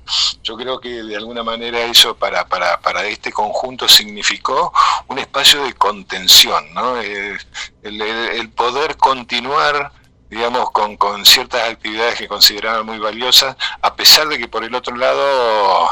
Yo 0.43 0.57
creo 0.57 0.81
que 0.81 1.03
de 1.03 1.17
alguna 1.17 1.43
manera 1.43 1.81
eso 1.81 2.17
para, 2.17 2.47
para, 2.47 2.81
para 2.81 3.07
este 3.07 3.33
conjunto 3.33 3.88
significó 3.88 4.73
un 5.07 5.19
espacio 5.19 5.65
de 5.65 5.73
contención, 5.75 6.73
¿no? 6.75 7.00
Eh, 7.00 7.38
el, 7.83 8.50
poder 8.50 8.97
continuar 8.97 9.93
digamos, 10.31 10.71
con, 10.73 10.99
con, 10.99 11.25
ciertas 11.25 11.71
actividades 11.71 12.17
que 12.17 12.29
consideraban 12.29 12.85
muy 12.85 12.99
valiosas, 12.99 13.57
a 13.81 13.95
pesar 13.95 14.29
de 14.29 14.38
que 14.38 14.47
por 14.47 14.62
el 14.62 14.75
otro 14.75 14.95
lado 14.95 15.88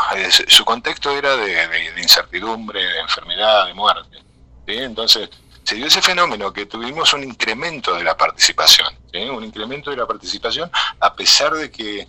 su 0.49 0.62
contexto 0.66 1.11
era 1.11 1.37
de, 1.37 1.92
incertidumbre, 1.96 2.85
de 2.85 3.00
enfermedad, 3.00 3.66
de 3.66 3.73
muerte. 3.73 4.25
Entonces, 4.66 5.30
se 5.62 5.75
dio 5.75 5.87
ese 5.87 6.02
fenómeno 6.02 6.52
que 6.52 6.66
tuvimos 6.66 7.12
un 7.12 7.25
incremento 7.25 7.94
de 7.94 8.04
la 8.04 8.16
participación, 8.16 8.87
un 9.32 9.44
incremento 9.44 9.90
de 9.90 9.96
la 9.96 10.06
participación 10.06 10.70
a 11.00 11.14
pesar 11.14 11.52
de 11.54 11.70
que 11.70 12.06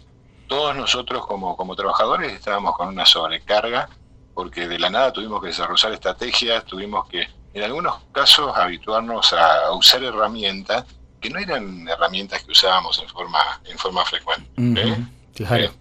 todos 0.48 0.76
nosotros 0.76 1.26
como, 1.26 1.58
como 1.58 1.76
trabajadores 1.76 2.34
estábamos 2.34 2.76
con 2.76 2.88
una 2.88 3.06
sobrecarga, 3.06 3.90
porque 4.34 4.68
de 4.68 4.80
la 4.80 4.90
nada 4.90 5.12
tuvimos 5.12 5.42
que 5.42 5.48
desarrollar 5.48 5.92
estrategias, 5.94 6.66
tuvimos 6.66 7.08
que 7.08 7.28
en 7.54 7.64
algunos 7.64 7.96
casos 8.12 8.56
habituarnos 8.56 9.34
a 9.34 9.72
usar 9.72 10.04
herramientas 10.04 10.86
que 11.20 11.30
no 11.30 11.40
eran 11.40 11.88
herramientas 11.88 12.44
que 12.44 12.52
usábamos 12.52 13.00
en 13.00 13.10
forma, 13.10 13.40
en 13.66 13.78
forma 13.78 14.06
frecuente. 14.06 14.50
claro. 15.36 15.74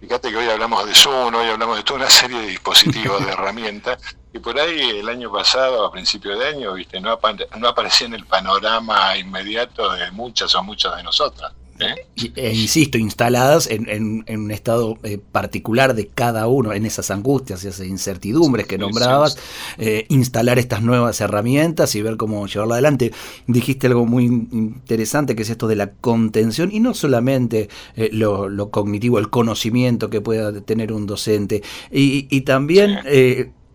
Fíjate 0.00 0.30
que 0.30 0.36
hoy 0.36 0.48
hablamos 0.48 0.86
de 0.86 0.94
Zoom, 0.94 1.34
hoy 1.34 1.48
hablamos 1.48 1.76
de 1.76 1.82
toda 1.82 2.00
una 2.00 2.10
serie 2.10 2.38
de 2.38 2.46
dispositivos, 2.46 3.24
de 3.24 3.32
herramientas, 3.32 3.98
y 4.32 4.38
por 4.38 4.58
ahí 4.58 4.98
el 4.98 5.08
año 5.08 5.32
pasado, 5.32 5.86
a 5.86 5.90
principio 5.90 6.38
de 6.38 6.46
año, 6.46 6.74
viste, 6.74 7.00
no, 7.00 7.18
no 7.58 7.68
aparecía 7.68 8.06
en 8.06 8.14
el 8.14 8.26
panorama 8.26 9.16
inmediato 9.16 9.90
de 9.92 10.10
muchas 10.10 10.54
o 10.54 10.62
muchas 10.62 10.96
de 10.96 11.02
nosotras. 11.02 11.52
¿eh? 11.80 12.06
E, 12.36 12.54
insisto, 12.54 12.98
instaladas 12.98 13.68
en, 13.70 14.24
un 14.28 14.50
estado 14.50 14.98
eh, 15.02 15.18
particular 15.18 15.94
de 15.94 16.08
cada 16.08 16.46
uno, 16.46 16.72
en 16.72 16.84
esas 16.84 17.10
angustias 17.10 17.64
y 17.64 17.68
esas 17.68 17.86
incertidumbres 17.86 18.66
que 18.66 18.76
nombrabas, 18.76 19.38
eh, 19.78 20.04
instalar 20.08 20.58
estas 20.58 20.82
nuevas 20.82 21.20
herramientas 21.20 21.94
y 21.94 22.02
ver 22.02 22.16
cómo 22.16 22.46
llevarlo 22.46 22.74
adelante. 22.74 23.12
Dijiste 23.46 23.86
algo 23.86 24.06
muy 24.06 24.24
interesante 24.24 25.36
que 25.36 25.42
es 25.42 25.50
esto 25.50 25.68
de 25.68 25.76
la 25.76 25.90
contención 25.92 26.70
y 26.72 26.80
no 26.80 26.92
solamente 26.94 27.68
lo, 28.12 28.70
cognitivo, 28.70 29.18
el 29.18 29.30
conocimiento 29.30 30.10
que 30.10 30.20
pueda 30.20 30.60
tener 30.60 30.92
un 30.92 31.06
docente, 31.06 31.62
y, 31.90 32.40
también 32.42 33.00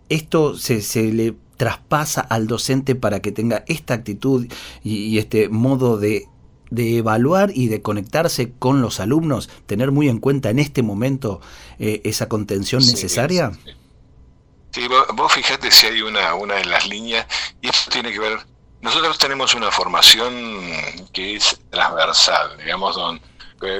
esto 0.09 0.57
se, 0.57 0.81
se 0.81 1.03
le 1.11 1.35
traspasa 1.57 2.21
al 2.21 2.47
docente 2.47 2.95
para 2.95 3.21
que 3.21 3.31
tenga 3.31 3.63
esta 3.67 3.93
actitud 3.93 4.47
y 4.83 5.17
este 5.17 5.49
modo 5.49 5.97
de 5.97 6.27
de 6.73 6.97
evaluar 6.97 7.51
y 7.53 7.67
de 7.67 7.83
conectarse 7.83 8.51
con 8.57 8.81
los 8.81 8.99
alumnos, 8.99 9.47
tener 9.67 9.91
muy 9.91 10.09
en 10.09 10.17
cuenta 10.19 10.49
en 10.49 10.57
este 10.57 10.81
momento 10.81 11.39
eh, 11.77 12.01
esa 12.03 12.27
contención 12.27 12.83
necesaria? 12.83 13.51
Sí, 14.71 14.87
vos, 15.13 15.31
fijate 15.31 15.69
si 15.69 15.85
hay 15.85 16.01
una, 16.01 16.33
una 16.33 16.55
de 16.55 16.65
las 16.65 16.87
líneas, 16.87 17.27
y 17.61 17.69
esto 17.69 17.91
tiene 17.91 18.11
que 18.11 18.17
ver, 18.17 18.39
nosotros 18.81 19.19
tenemos 19.19 19.53
una 19.53 19.69
formación 19.69 20.33
que 21.13 21.35
es 21.35 21.59
transversal, 21.69 22.57
digamos, 22.57 22.95
donde, 22.95 23.21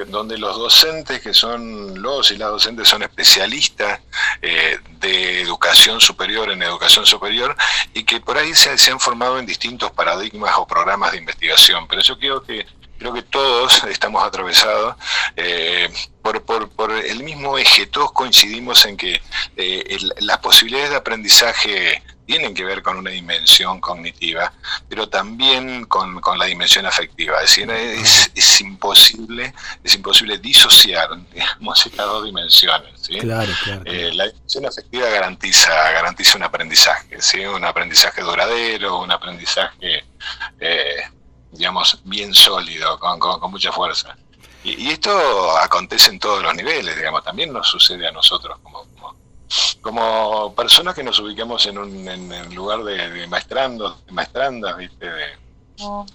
donde 0.08 0.38
los 0.38 0.58
docentes 0.58 1.22
que 1.22 1.34
son 1.34 2.02
los 2.02 2.32
y 2.32 2.38
las 2.38 2.50
docentes 2.50 2.88
son 2.88 3.04
especialistas 3.04 4.00
eh, 4.42 4.80
de 5.00 5.42
educación 5.42 6.00
superior 6.00 6.52
en 6.52 6.64
educación 6.64 7.06
superior 7.06 7.56
y 7.94 8.04
que 8.04 8.20
por 8.20 8.38
ahí 8.38 8.54
se, 8.54 8.92
han 8.92 9.00
formado 9.00 9.40
en 9.40 9.46
distintos 9.46 9.92
paradigmas 9.92 10.54
o 10.58 10.66
programas 10.66 11.12
de 11.12 11.18
investigación. 11.20 11.88
Pero 11.88 12.02
yo 12.02 12.18
creo 12.18 12.44
que 12.44 12.66
creo 12.98 13.14
que 13.14 13.24
todos 13.24 13.84
estamos 13.86 14.24
atravesados 14.24 14.96
eh, 15.36 15.90
por, 16.22 16.42
por, 16.44 16.92
el 16.92 17.24
mismo 17.24 17.58
eje, 17.58 17.88
todos 17.88 18.14
coincidimos 18.14 18.86
en 18.86 18.96
que 18.96 19.22
eh, 19.58 19.98
las 20.20 20.38
posibilidades 20.38 20.92
de 20.92 20.96
aprendizaje 20.96 22.02
tienen 22.26 22.54
que 22.54 22.64
ver 22.64 22.82
con 22.82 22.98
una 22.98 23.12
dimensión 23.12 23.80
cognitiva, 23.80 24.54
pero 24.90 25.08
también 25.10 25.86
con, 25.86 26.22
la 26.38 26.46
dimensión 26.46 26.86
afectiva. 26.86 27.42
Es 27.42 27.50
decir, 27.56 27.70
es, 27.72 28.62
imposible, 28.62 29.54
es 29.84 29.96
imposible 29.96 30.38
disociar 30.38 31.10
digamos, 31.32 31.86
estas 31.86 32.06
dos 32.06 32.26
dimensiones. 32.26 33.10
Eh, 33.10 33.24
la 34.14 34.28
dimensión 34.28 34.66
afectiva 34.66 35.10
garantiza, 35.10 35.92
garantiza 35.92 36.38
un 36.38 36.44
aprendizaje, 36.44 37.22
¿sí? 37.22 37.46
un 37.46 37.66
aprendizaje 37.66 38.22
duradero, 38.22 39.00
un 39.00 39.12
aprendizaje 39.12 40.04
digamos, 41.54 42.00
bien 42.04 42.34
sólido, 42.34 43.00
con, 43.00 43.20
con, 43.20 43.52
mucha 43.52 43.72
fuerza. 43.72 44.16
Y, 44.64 44.92
esto 44.92 45.58
acontece 45.58 46.10
en 46.10 46.20
todos 46.20 46.42
los 46.42 46.54
niveles, 46.56 46.96
digamos, 46.96 47.24
también 47.24 47.52
nos 47.54 47.68
sucede 47.68 48.08
a 48.08 48.12
nosotros 48.12 48.58
como, 48.64 48.86
como, 49.82 50.54
personas 50.56 50.96
que 50.96 51.04
nos 51.04 51.20
ubicamos 51.20 51.66
en 51.66 51.78
un 51.78 52.08
en, 52.08 52.56
lugar 52.56 52.84
de, 52.84 53.10
de 53.10 53.28
maestrandos, 53.28 54.06
de 54.06 54.12
maestrandas, 54.12 54.78
¿viste? 54.78 55.06
De, 55.06 55.44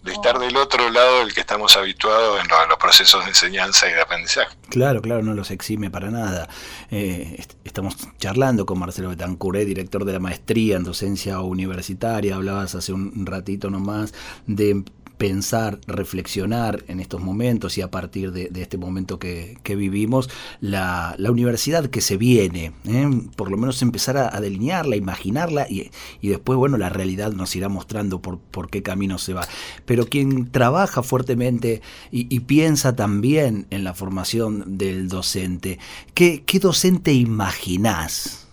de 0.02 0.12
estar 0.12 0.38
del 0.38 0.57
otro 0.57 0.88
lado 0.90 1.21
del 1.21 1.35
que 1.35 1.40
estamos 1.40 1.76
habituados 1.76 2.40
en, 2.40 2.49
los 2.68 2.78
procesos 2.78 3.25
de 3.25 3.30
enseñanza 3.30 3.88
y 3.88 3.92
de 3.92 4.00
aprendizaje. 4.00 4.57
Claro, 4.68 5.02
claro, 5.02 5.23
no 5.23 5.35
los 5.35 5.50
exime 5.50 5.90
para 5.90 6.11
nada. 6.11 6.49
Eh, 6.90 7.45
estamos 7.64 7.97
charlando 8.18 8.66
con 8.66 8.78
Marcelo 8.78 9.09
Betancuré, 9.09 9.64
director 9.64 10.04
de 10.04 10.12
la 10.12 10.21
maestría 10.21 10.76
en 10.76 10.85
docencia 10.85 11.40
universitaria. 11.40 12.37
Hablabas 12.37 12.75
hace 12.75 12.92
un 12.92 13.26
ratito 13.26 13.68
nomás 13.68 14.14
de 14.47 14.85
pensar, 15.18 15.80
reflexionar 15.87 16.84
en 16.87 17.00
estos 17.00 17.20
momentos 17.20 17.76
y 17.76 17.82
a 17.82 17.90
partir 17.90 18.32
de, 18.32 18.50
este 18.54 18.78
momento 18.78 19.18
que, 19.18 19.58
vivimos, 19.64 20.30
la, 20.60 21.16
universidad 21.28 21.87
que 21.87 22.00
se 22.00 22.16
viene, 22.16 22.72
¿eh? 22.84 23.10
por 23.37 23.50
lo 23.50 23.56
menos 23.56 23.82
empezar 23.82 24.16
a, 24.16 24.40
delinearla, 24.40 24.96
imaginarla 24.96 25.66
y, 25.68 25.90
después, 26.22 26.56
bueno, 26.56 26.78
la 26.78 26.88
realidad 26.88 27.32
nos 27.32 27.54
irá 27.56 27.68
mostrando 27.68 28.22
por, 28.22 28.70
qué 28.70 28.82
camino 28.82 29.18
se 29.18 29.34
va. 29.34 29.46
Pero 29.84 30.06
quien 30.06 30.50
trabaja 30.50 31.02
fuertemente 31.02 31.82
y, 32.10 32.38
piensa 32.40 32.94
también 32.94 33.66
en 33.70 33.84
la 33.84 33.94
formación 33.94 34.78
del 34.78 35.08
docente, 35.08 35.78
¿qué, 36.14 36.44
qué 36.46 36.60
docente 36.60 37.12
imaginás 37.12 38.46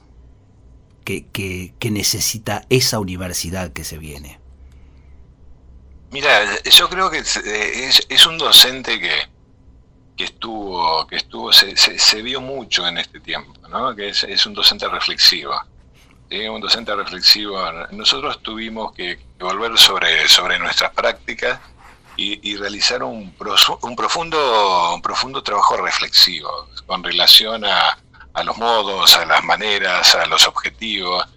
que 1.06 1.76
necesita 1.92 2.66
esa 2.70 3.00
universidad 3.00 3.72
que 3.72 3.84
se 3.84 4.00
viene? 4.00 4.45
Mira, 6.16 6.62
yo 6.64 6.88
creo 6.88 7.12
que 7.12 7.18
es, 7.18 8.26
un 8.26 8.38
docente 8.38 9.02
que, 9.02 9.28
que 10.16 10.24
estuvo, 10.24 11.06
que 11.08 11.18
estuvo 11.18 11.52
se, 11.52 11.76
se, 11.76 12.22
vio 12.22 12.40
mucho 12.40 12.88
en 12.88 13.00
este 13.00 13.20
tiempo, 13.20 13.52
¿no? 13.68 13.94
que 13.94 14.08
es, 14.08 14.46
un 14.46 14.54
docente 14.54 14.88
reflexivo. 14.88 15.52
Un 16.32 16.62
docente 16.62 16.96
reflexivo. 16.96 17.60
Nosotros 17.92 18.42
tuvimos 18.42 18.94
que, 18.94 19.20
volver 19.38 19.78
sobre, 19.78 20.26
sobre 20.30 20.58
nuestras 20.58 20.94
prácticas 20.94 21.60
y, 22.16 22.56
realizar 22.56 23.04
un, 23.04 23.36
un, 23.82 23.96
profundo, 23.98 24.96
un 24.96 25.02
profundo 25.02 25.44
trabajo 25.44 25.76
reflexivo 25.76 26.70
con 26.86 27.04
relación 27.04 27.66
a, 27.66 27.98
a 28.34 28.44
los 28.46 28.58
modos, 28.58 29.18
a 29.18 29.26
las 29.26 29.44
maneras, 29.44 30.16
a 30.16 30.26
los 30.28 30.48
objetivos 30.48 31.28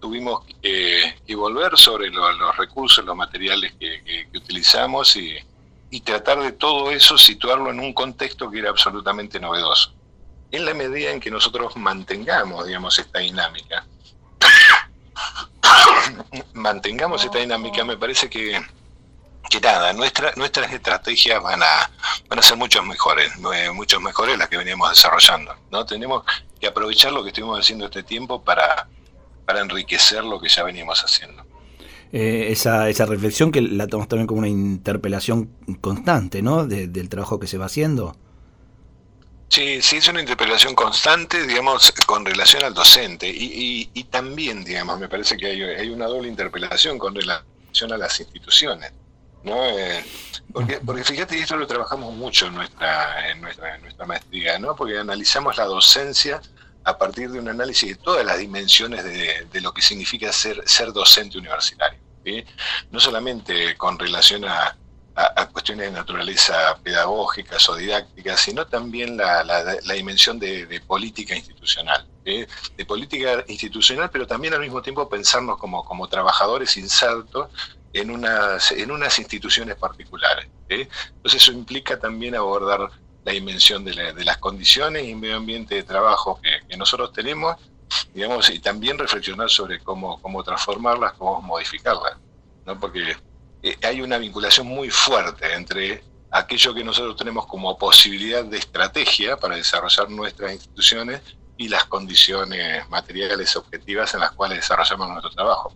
tuvimos 0.00 0.44
que, 0.62 1.14
volver 1.36 1.76
sobre 1.76 2.10
los 2.10 2.56
recursos, 2.56 3.04
los 3.04 3.16
materiales 3.16 3.72
que, 3.78 4.26
utilizamos 4.34 5.16
y, 5.16 5.38
tratar 6.04 6.40
de 6.40 6.52
todo 6.52 6.90
eso 6.90 7.18
situarlo 7.18 7.70
en 7.70 7.80
un 7.80 7.92
contexto 7.92 8.50
que 8.50 8.60
era 8.60 8.70
absolutamente 8.70 9.38
novedoso. 9.38 9.92
En 10.50 10.64
la 10.64 10.74
medida 10.74 11.10
en 11.10 11.20
que 11.20 11.30
nosotros 11.30 11.76
mantengamos, 11.76 12.66
digamos, 12.66 12.98
esta 12.98 13.20
dinámica, 13.20 13.84
mantengamos 16.54 17.24
esta 17.24 17.38
dinámica, 17.38 17.84
me 17.84 17.96
parece 17.96 18.28
que, 18.28 18.60
que 19.48 19.60
nada, 19.60 19.92
nuestra, 19.92 20.32
nuestras 20.36 20.72
estrategias 20.72 21.42
van 21.42 21.62
a, 21.62 21.90
van 22.28 22.38
a 22.38 22.42
ser 22.42 22.56
muchos 22.56 22.84
mejores, 22.84 23.32
eh, 23.54 23.70
muchos 23.70 24.00
mejores 24.00 24.38
las 24.38 24.48
que 24.48 24.56
veníamos 24.56 24.90
desarrollando. 24.90 25.54
¿no? 25.70 25.84
Tenemos 25.84 26.24
que 26.60 26.66
aprovechar 26.66 27.12
lo 27.12 27.22
que 27.22 27.28
estuvimos 27.28 27.60
haciendo 27.60 27.86
este 27.86 28.02
tiempo 28.02 28.42
para, 28.42 28.88
para 29.50 29.62
enriquecer 29.62 30.22
lo 30.22 30.40
que 30.40 30.48
ya 30.48 30.62
veníamos 30.62 31.02
haciendo. 31.02 31.44
Eh, 32.12 32.52
esa, 32.52 32.88
esa 32.88 33.04
reflexión 33.04 33.50
que 33.50 33.60
la 33.60 33.88
tomamos 33.88 34.06
también 34.06 34.28
como 34.28 34.38
una 34.38 34.48
interpelación 34.48 35.50
constante, 35.80 36.40
¿no? 36.40 36.66
del 36.66 37.08
trabajo 37.08 37.40
que 37.40 37.48
se 37.48 37.58
va 37.58 37.66
haciendo. 37.66 38.16
Sí, 39.48 39.82
sí, 39.82 39.96
es 39.96 40.06
una 40.06 40.20
interpelación 40.20 40.76
constante, 40.76 41.44
digamos, 41.48 41.92
con 42.06 42.24
relación 42.24 42.62
al 42.62 42.74
docente. 42.74 43.28
Y, 43.28 43.90
y, 43.92 44.04
también, 44.04 44.62
digamos, 44.62 45.00
me 45.00 45.08
parece 45.08 45.36
que 45.36 45.46
hay, 45.46 45.62
hay, 45.62 45.88
una 45.88 46.06
doble 46.06 46.28
interpelación 46.28 46.96
con 46.96 47.12
relación 47.12 47.92
a 47.92 47.98
las 47.98 48.20
instituciones. 48.20 48.92
¿no? 49.42 49.66
Eh, 49.66 50.04
porque, 50.52 50.78
porque 50.78 51.02
fíjate, 51.02 51.36
esto 51.40 51.56
lo 51.56 51.66
trabajamos 51.66 52.14
mucho 52.14 52.46
en 52.46 52.54
nuestra, 52.54 53.30
en 53.32 53.40
nuestra, 53.40 53.74
en 53.74 53.82
nuestra 53.82 54.06
maestría, 54.06 54.60
¿no? 54.60 54.76
porque 54.76 54.96
analizamos 54.96 55.56
la 55.56 55.64
docencia 55.64 56.40
a 56.90 56.98
partir 56.98 57.30
de 57.30 57.38
un 57.38 57.48
análisis 57.48 57.88
de 57.88 57.94
todas 58.02 58.24
las 58.24 58.38
dimensiones 58.38 59.04
de, 59.04 59.60
lo 59.60 59.72
que 59.72 59.82
significa 59.82 60.32
ser, 60.32 60.62
ser 60.66 60.92
docente 60.92 61.38
universitario. 61.38 61.98
No 62.90 63.00
solamente 63.00 63.76
con 63.76 63.98
relación 63.98 64.44
a, 64.44 64.76
cuestiones 65.52 65.86
de 65.86 65.92
naturaleza 65.92 66.78
pedagógicas 66.82 67.68
o 67.68 67.76
didácticas, 67.76 68.40
sino 68.40 68.66
también 68.66 69.16
la, 69.16 69.76
dimensión 69.94 70.38
de, 70.38 70.82
política 70.86 71.34
institucional. 71.34 72.06
De 72.24 72.86
política 72.86 73.44
institucional, 73.48 74.10
pero 74.10 74.26
también 74.26 74.54
al 74.54 74.60
mismo 74.60 74.80
tiempo 74.80 75.08
pensarnos 75.08 75.58
como, 75.58 75.84
como 75.84 76.08
trabajadores 76.08 76.76
insertos 76.76 77.48
en 77.92 78.10
unas, 78.10 78.70
en 78.72 78.90
unas 78.90 79.18
instituciones 79.18 79.76
particulares. 79.76 80.48
Entonces 80.68 81.42
eso 81.42 81.52
implica 81.52 81.98
también 81.98 82.34
abordar 82.34 82.90
la 83.24 83.32
dimensión 83.32 83.84
de, 83.84 83.94
las 84.24 84.38
condiciones 84.38 85.04
y 85.06 85.14
medio 85.14 85.36
ambiente 85.36 85.74
de 85.74 85.82
trabajo 85.82 86.40
que, 86.42 86.59
nosotros 86.76 87.12
tenemos, 87.12 87.56
digamos, 88.14 88.50
y 88.50 88.58
también 88.58 88.98
reflexionar 88.98 89.50
sobre 89.50 89.80
cómo, 89.80 90.20
cómo 90.20 90.42
transformarlas, 90.42 91.14
cómo 91.14 91.40
modificarlas, 91.42 92.16
¿no? 92.66 92.78
Porque 92.78 93.16
eh, 93.62 93.76
hay 93.82 94.00
una 94.00 94.18
vinculación 94.18 94.66
muy 94.66 94.90
fuerte 94.90 95.52
entre 95.54 96.02
aquello 96.30 96.74
que 96.74 96.84
nosotros 96.84 97.16
tenemos 97.16 97.46
como 97.46 97.76
posibilidad 97.76 98.44
de 98.44 98.58
estrategia 98.58 99.36
para 99.36 99.56
desarrollar 99.56 100.08
nuestras 100.10 100.52
instituciones 100.52 101.20
y 101.56 101.68
las 101.68 101.84
condiciones 101.84 102.88
materiales 102.88 103.54
objetivas 103.56 104.14
en 104.14 104.20
las 104.20 104.32
cuales 104.32 104.58
desarrollamos 104.58 105.08
nuestro 105.08 105.30
trabajo. 105.30 105.74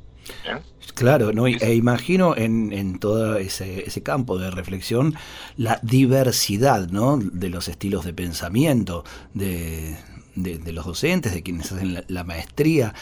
Claro, 0.95 1.33
¿no? 1.33 1.47
e 1.47 1.75
imagino 1.75 2.37
en, 2.37 2.73
en 2.73 2.99
todo 2.99 3.37
ese, 3.37 3.87
ese, 3.87 4.03
campo 4.03 4.39
de 4.39 4.51
reflexión 4.51 5.15
la 5.57 5.79
diversidad 5.83 6.89
¿no? 6.89 7.19
de 7.21 7.51
los 7.51 7.69
estilos 7.69 8.05
de 8.07 8.15
pensamiento 8.15 9.05
de, 9.35 9.99
de, 10.35 10.73
los 10.73 10.85
docentes, 10.85 11.33
de 11.33 11.43
quienes 11.43 11.73
hacen 11.73 12.05
la, 12.07 12.25
maestría, 12.25 12.95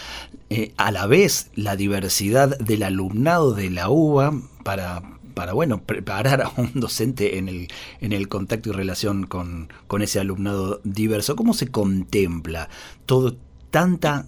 eh, 0.50 0.72
a 0.76 0.90
la 0.90 1.06
vez 1.06 1.50
la 1.54 1.76
diversidad 1.76 2.58
del 2.58 2.82
alumnado 2.82 3.52
de 3.54 3.70
la 3.70 3.88
UBA 3.88 4.32
para, 4.64 5.02
para 5.34 5.52
bueno, 5.52 5.82
preparar 5.82 6.42
a 6.42 6.52
un 6.56 6.72
docente 6.74 7.38
en 7.38 7.48
el, 7.48 7.68
en 8.00 8.12
el 8.12 8.28
contacto 8.28 8.70
y 8.70 8.72
relación 8.72 9.26
con, 9.26 9.72
con 9.86 10.02
ese 10.02 10.20
alumnado 10.20 10.80
diverso. 10.84 11.36
¿Cómo 11.36 11.54
se 11.54 11.68
contempla 11.68 12.68
todo, 13.06 13.36
tanta, 13.70 14.26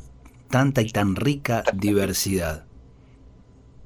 tanta 0.50 0.82
y 0.82 0.90
tan 0.90 1.16
rica 1.16 1.64
diversidad? 1.74 2.64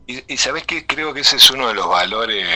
Y, 0.06 0.38
sabes 0.38 0.64
que 0.64 0.86
creo 0.86 1.12
que 1.12 1.20
ese 1.20 1.36
es 1.36 1.50
uno 1.50 1.68
de 1.68 1.74
los 1.74 1.86
valores, 1.86 2.46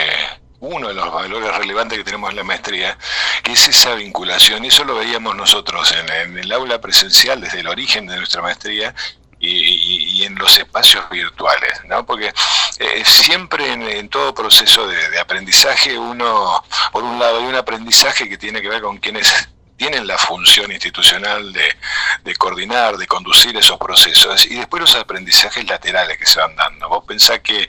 uno 0.63 0.87
de 0.87 0.93
los 0.93 1.11
valores 1.11 1.55
relevantes 1.57 1.97
que 1.97 2.03
tenemos 2.03 2.29
en 2.29 2.37
la 2.37 2.43
maestría, 2.43 2.97
que 3.43 3.51
es 3.51 3.67
esa 3.67 3.95
vinculación. 3.95 4.63
Y 4.63 4.69
eso 4.69 4.85
lo 4.85 4.95
veíamos 4.95 5.35
nosotros 5.35 5.93
en, 5.93 6.37
el 6.37 6.51
aula 6.51 6.79
presencial 6.79 7.41
desde 7.41 7.59
el 7.59 7.67
origen 7.67 8.07
de 8.07 8.15
nuestra 8.15 8.41
maestría 8.41 8.95
y, 9.39 10.23
en 10.23 10.35
los 10.35 10.57
espacios 10.57 11.09
virtuales, 11.09 11.73
¿no? 11.89 12.05
Porque 12.05 12.33
eh, 12.79 13.03
siempre 13.03 13.73
en, 13.73 14.07
todo 14.07 14.33
proceso 14.33 14.87
de, 14.87 15.09
de, 15.09 15.19
aprendizaje 15.19 15.99
uno, 15.99 16.63
por 16.93 17.03
un 17.03 17.19
lado, 17.19 17.39
hay 17.39 17.45
un 17.45 17.55
aprendizaje 17.55 18.29
que 18.29 18.37
tiene 18.37 18.61
que 18.61 18.69
ver 18.69 18.81
con 18.81 18.99
quienes 18.99 19.49
tienen 19.77 20.07
la 20.07 20.17
función 20.17 20.71
institucional 20.71 21.51
de, 21.51 22.35
coordinar, 22.35 22.97
de 22.97 23.07
conducir 23.07 23.55
esos 23.57 23.77
procesos, 23.77 24.45
y 24.45 24.55
después 24.55 24.81
los 24.81 24.95
aprendizajes 24.95 25.67
laterales 25.67 26.17
que 26.17 26.25
se 26.25 26.39
van 26.39 26.55
dando. 26.55 26.89
Vos 26.89 27.03
pensás 27.05 27.39
que, 27.39 27.67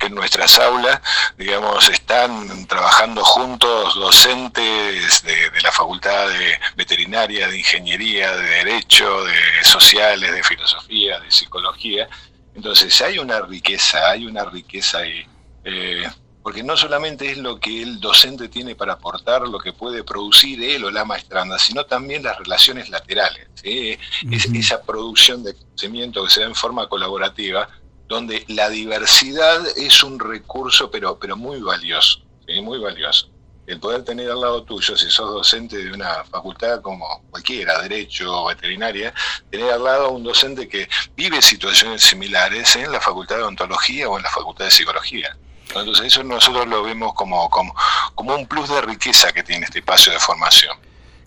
en 0.00 0.14
nuestras 0.16 0.58
aulas, 0.58 1.00
digamos, 1.38 1.88
están 1.88 2.66
trabajando 2.66 3.24
juntos 3.24 3.94
docentes 3.94 5.22
de, 5.22 5.50
de, 5.50 5.60
la 5.60 5.70
Facultad 5.70 6.28
de 6.28 6.58
Veterinaria, 6.74 7.46
de 7.46 7.58
Ingeniería, 7.58 8.34
de 8.34 8.42
Derecho, 8.42 9.24
de 9.24 9.36
Sociales, 9.62 10.32
de 10.32 10.42
Filosofía, 10.42 11.20
de 11.20 11.30
Psicología. 11.30 12.08
Entonces 12.54 13.00
hay 13.00 13.18
una 13.18 13.40
riqueza, 13.42 14.10
hay 14.10 14.26
una 14.26 14.44
riqueza 14.44 14.98
ahí. 14.98 15.24
Eh, 15.64 16.10
porque 16.42 16.62
no 16.62 16.76
solamente 16.76 17.30
es 17.30 17.38
lo 17.38 17.60
que 17.60 17.82
el 17.82 18.00
docente 18.00 18.48
tiene 18.48 18.74
para 18.74 18.94
aportar, 18.94 19.42
lo 19.42 19.58
que 19.58 19.72
puede 19.72 20.02
producir 20.02 20.62
él 20.62 20.84
o 20.84 20.90
la 20.90 21.04
maestranda, 21.04 21.58
sino 21.58 21.84
también 21.86 22.24
las 22.24 22.38
relaciones 22.38 22.88
laterales, 22.90 23.48
esa 23.62 24.82
producción 24.82 25.44
de 25.44 25.54
conocimiento 25.54 26.24
que 26.24 26.30
se 26.30 26.40
da 26.40 26.46
en 26.46 26.54
forma 26.54 26.88
colaborativa, 26.88 27.68
donde 28.08 28.44
la 28.48 28.68
diversidad 28.68 29.60
es 29.76 30.02
un 30.02 30.18
recurso, 30.18 30.90
pero, 30.90 31.18
pero 31.18 31.36
muy 31.36 31.60
valioso, 31.60 32.20
muy 32.62 32.78
valioso. 32.78 33.28
El 33.64 33.78
poder 33.78 34.02
tener 34.02 34.28
al 34.28 34.40
lado 34.40 34.64
tuyo, 34.64 34.96
si 34.96 35.08
sos 35.08 35.32
docente 35.32 35.76
de 35.76 35.92
una 35.92 36.24
facultad 36.24 36.82
como 36.82 37.22
cualquiera, 37.30 37.80
derecho 37.80 38.42
o 38.42 38.48
veterinaria, 38.48 39.14
tener 39.50 39.70
al 39.70 39.84
lado 39.84 40.06
a 40.06 40.08
un 40.08 40.24
docente 40.24 40.68
que 40.68 40.88
vive 41.16 41.40
situaciones 41.40 42.02
similares 42.02 42.74
en 42.74 42.90
la 42.90 43.00
facultad 43.00 43.36
de 43.36 43.42
odontología 43.42 44.08
o 44.08 44.16
en 44.16 44.24
la 44.24 44.30
facultad 44.30 44.64
de 44.64 44.72
psicología. 44.72 45.36
Entonces 45.80 46.06
eso 46.06 46.22
nosotros 46.24 46.66
lo 46.68 46.82
vemos 46.82 47.14
como, 47.14 47.48
como, 47.50 47.74
como 48.14 48.34
un 48.34 48.46
plus 48.46 48.68
de 48.68 48.80
riqueza 48.82 49.32
que 49.32 49.42
tiene 49.42 49.64
este 49.64 49.80
espacio 49.80 50.12
de 50.12 50.18
formación. 50.18 50.76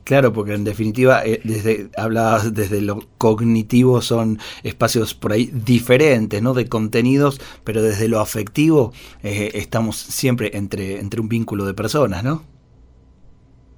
Claro, 0.06 0.32
porque 0.32 0.54
en 0.54 0.64
definitiva, 0.64 1.26
eh, 1.26 1.42
desde 1.44 1.90
hablabas 1.98 2.54
desde 2.54 2.80
lo 2.80 3.08
cognitivo, 3.18 4.04
son 4.04 4.40
espacios 4.62 5.16
por 5.16 5.34
ahí 5.34 5.50
diferentes, 5.52 6.44
¿no? 6.44 6.54
De 6.54 6.70
contenidos, 6.70 7.42
pero 7.64 7.82
desde 7.82 8.08
lo 8.08 8.20
afectivo 8.20 8.94
eh, 9.24 9.50
estamos 9.56 9.98
siempre 9.98 10.56
entre, 10.58 11.00
entre 11.00 11.22
un 11.22 11.28
vínculo 11.28 11.66
de 11.66 11.74
personas, 11.74 12.24
¿no? 12.24 12.44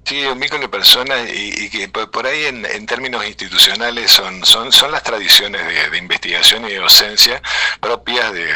Sí, 0.08 0.24
un 0.24 0.40
vínculo 0.40 0.62
de 0.62 0.68
personas 0.70 1.28
y, 1.30 1.68
que 1.68 1.86
por 1.86 2.26
ahí 2.26 2.46
en, 2.46 2.86
términos 2.86 3.26
institucionales 3.26 4.10
son, 4.10 4.42
son, 4.42 4.72
son 4.72 4.90
las 4.90 5.02
tradiciones 5.02 5.60
de, 5.90 5.98
investigación 5.98 6.64
y 6.64 6.70
de 6.70 6.78
docencia 6.78 7.42
propias 7.78 8.32
de, 8.32 8.50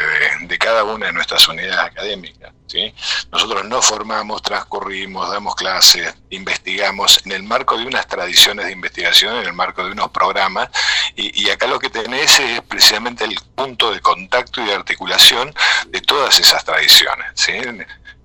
de, 0.47 0.57
cada 0.57 0.83
una 0.83 1.05
de 1.05 1.13
nuestras 1.13 1.47
unidades 1.47 1.91
académicas. 1.91 2.51
¿sí? 2.65 2.91
Nosotros 3.31 3.65
no 3.65 3.83
formamos, 3.83 4.41
transcurrimos, 4.41 5.29
damos 5.29 5.53
clases, 5.53 6.15
investigamos 6.31 7.21
en 7.23 7.33
el 7.33 7.43
marco 7.43 7.77
de 7.77 7.85
unas 7.85 8.07
tradiciones 8.07 8.65
de 8.65 8.71
investigación, 8.71 9.35
en 9.37 9.45
el 9.45 9.53
marco 9.53 9.85
de 9.85 9.91
unos 9.91 10.09
programas, 10.09 10.69
y, 11.15 11.51
acá 11.51 11.67
lo 11.67 11.77
que 11.77 11.91
tenés 11.91 12.39
es 12.39 12.61
precisamente 12.61 13.25
el 13.25 13.35
punto 13.53 13.91
de 13.91 13.99
contacto 13.99 14.59
y 14.59 14.65
de 14.65 14.73
articulación 14.73 15.53
de 15.89 16.01
todas 16.01 16.39
esas 16.39 16.65
tradiciones. 16.65 17.27
¿sí? 17.35 17.51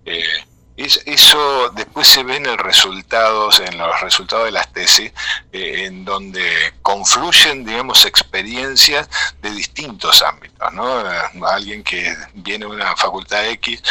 Eh, 0.07 0.48
eso 0.79 1.71
después 1.71 2.07
se 2.07 2.23
ve 2.23 2.37
en 2.37 2.45
los 2.45 2.57
resultados, 2.57 3.61
en 3.61 3.77
los 3.77 4.01
resultados 4.01 4.45
de 4.47 4.53
las 4.53 4.73
tesis, 4.73 5.13
eh, 5.53 5.85
en 5.87 6.05
donde 6.05 6.75
confluyen, 6.83 7.65
digamos, 7.65 8.05
experiencias 8.05 9.09
de 9.43 9.51
distintos 9.51 10.23
ámbitos, 10.23 10.73
¿no? 10.73 11.03
Alguien 11.47 11.83
que 11.83 12.15
viene 12.35 12.67
de 12.67 12.71
una 12.71 12.95
facultad 12.97 13.47
X 13.49 13.83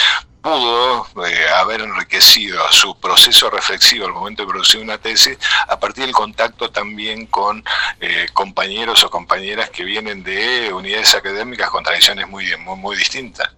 pudo 0.41 1.05
eh, 1.27 1.49
haber 1.55 1.81
enriquecido 1.81 2.71
su 2.71 2.97
proceso 2.97 3.49
reflexivo 3.49 4.05
al 4.05 4.13
momento 4.13 4.43
de 4.43 4.47
producir 4.47 4.79
una 4.81 4.97
tesis 4.97 5.37
a 5.67 5.77
partir 5.77 6.05
del 6.05 6.13
contacto 6.13 6.71
también 6.71 7.25
con 7.25 7.65
eh, 7.99 8.27
compañeros 8.31 9.03
o 9.03 9.09
compañeras 9.09 9.69
que 9.71 9.83
vienen 9.83 10.23
de 10.23 10.71
unidades 10.71 11.15
académicas 11.15 11.69
con 11.69 11.83
tradiciones 11.83 12.29
muy, 12.29 12.55
muy, 12.57 12.77
muy 12.77 12.95
distintas. 12.95 13.49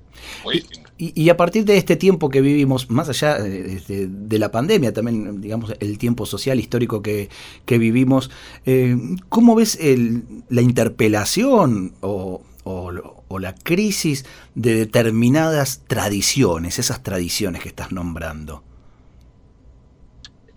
Muy 0.44 0.56
distintas. 0.56 0.88
Y, 1.01 1.29
a 1.29 1.38
partir 1.38 1.63
de 1.63 1.77
este 1.77 1.95
tiempo 1.95 2.27
que 2.27 2.41
vivimos, 2.41 2.89
más 2.89 3.07
allá 3.07 3.41
de, 3.41 4.38
la 4.38 4.51
pandemia, 4.51 4.91
también, 4.91 5.39
digamos, 5.39 5.73
el 5.79 5.97
tiempo 5.97 6.25
social 6.25 6.59
histórico 6.59 7.01
que, 7.01 7.29
vivimos, 7.65 8.29
eh, 8.65 8.97
¿cómo 9.29 9.55
ves 9.55 9.79
la 10.49 10.62
interpelación 10.62 11.93
o, 12.01 12.41
la 13.39 13.55
crisis 13.55 14.25
de 14.55 14.75
determinadas 14.75 15.83
tradiciones, 15.88 16.79
esas 16.79 17.01
tradiciones 17.01 17.62
que 17.62 17.69
estás 17.69 17.93
nombrando? 17.93 18.63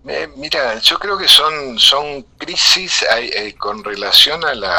Eh, 0.06 0.28
mira, 0.36 0.78
yo 0.80 0.98
creo 0.98 1.16
que 1.16 1.28
son, 1.28 1.78
son 1.78 2.22
crisis 2.36 3.04
eh, 3.16 3.54
con 3.56 3.84
relación 3.84 4.44
a, 4.44 4.52
la, 4.52 4.74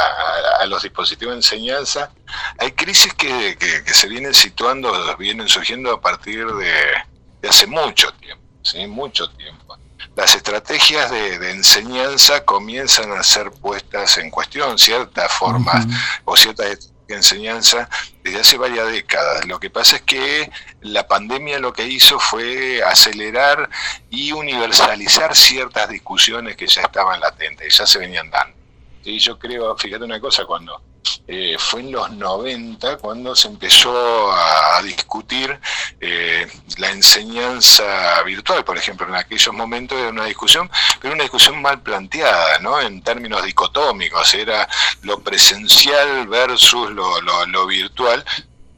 a, 0.59 0.65
los 0.65 0.83
dispositivos 0.83 1.33
de 1.33 1.37
enseñanza. 1.37 2.11
Hay 2.57 2.71
crisis 2.73 3.13
que, 3.13 3.57
que, 3.57 3.93
se 3.93 4.07
vienen 4.09 4.33
situando, 4.33 4.91
vienen 5.17 5.47
surgiendo 5.47 5.93
a 5.93 6.01
partir 6.01 6.45
de, 6.45 7.47
hace 7.47 7.67
mucho 7.67 8.11
tiempo, 8.13 8.43
¿sí? 8.63 8.85
mucho 8.85 9.29
tiempo. 9.31 9.77
Las 10.15 10.35
estrategias 10.35 11.09
de, 11.09 11.51
enseñanza 11.51 12.43
comienzan 12.43 13.13
a 13.13 13.23
ser 13.23 13.49
puestas 13.49 14.17
en 14.17 14.29
cuestión, 14.29 14.77
ciertas 14.77 15.31
formas 15.31 15.87
o 16.25 16.35
ciertas 16.35 16.92
enseñanza 17.15 17.89
desde 18.23 18.39
hace 18.39 18.57
varias 18.57 18.91
décadas. 18.91 19.45
Lo 19.45 19.59
que 19.59 19.69
pasa 19.69 19.97
es 19.97 20.01
que 20.03 20.51
la 20.81 21.07
pandemia 21.07 21.59
lo 21.59 21.73
que 21.73 21.87
hizo 21.87 22.19
fue 22.19 22.83
acelerar 22.83 23.69
y 24.09 24.31
universalizar 24.31 25.35
ciertas 25.35 25.89
discusiones 25.89 26.55
que 26.55 26.67
ya 26.67 26.81
estaban 26.81 27.19
latentes, 27.19 27.77
ya 27.77 27.85
se 27.85 27.99
venían 27.99 28.29
dando. 28.29 28.55
Y 29.03 29.19
yo 29.19 29.37
creo, 29.37 29.75
fíjate 29.77 30.05
una 30.05 30.19
cosa, 30.19 30.45
cuando 30.45 30.81
eh, 31.27 31.55
fue 31.57 31.81
en 31.81 31.91
los 31.91 32.11
90 32.11 32.97
cuando 32.97 33.35
se 33.35 33.47
empezó 33.47 34.31
a, 34.31 34.81
discutir 34.83 35.59
eh, 36.01 36.45
la 36.77 36.91
enseñanza 36.91 38.21
virtual, 38.23 38.65
por 38.65 38.77
ejemplo, 38.77 39.07
en 39.07 39.15
aquellos 39.15 39.53
momentos 39.53 39.97
era 39.97 40.09
una 40.09 40.25
discusión, 40.25 40.69
pero 41.01 41.13
una 41.13 41.23
discusión 41.23 41.61
mal 41.61 41.81
planteada, 41.81 42.59
¿no? 42.59 42.81
En 42.81 43.01
términos 43.01 43.43
dicotómicos, 43.43 44.33
era 44.33 44.67
lo 45.03 45.19
presencial 45.21 46.27
versus 46.27 46.91
lo, 46.91 47.21
lo 47.21 47.67
virtual, 47.67 48.25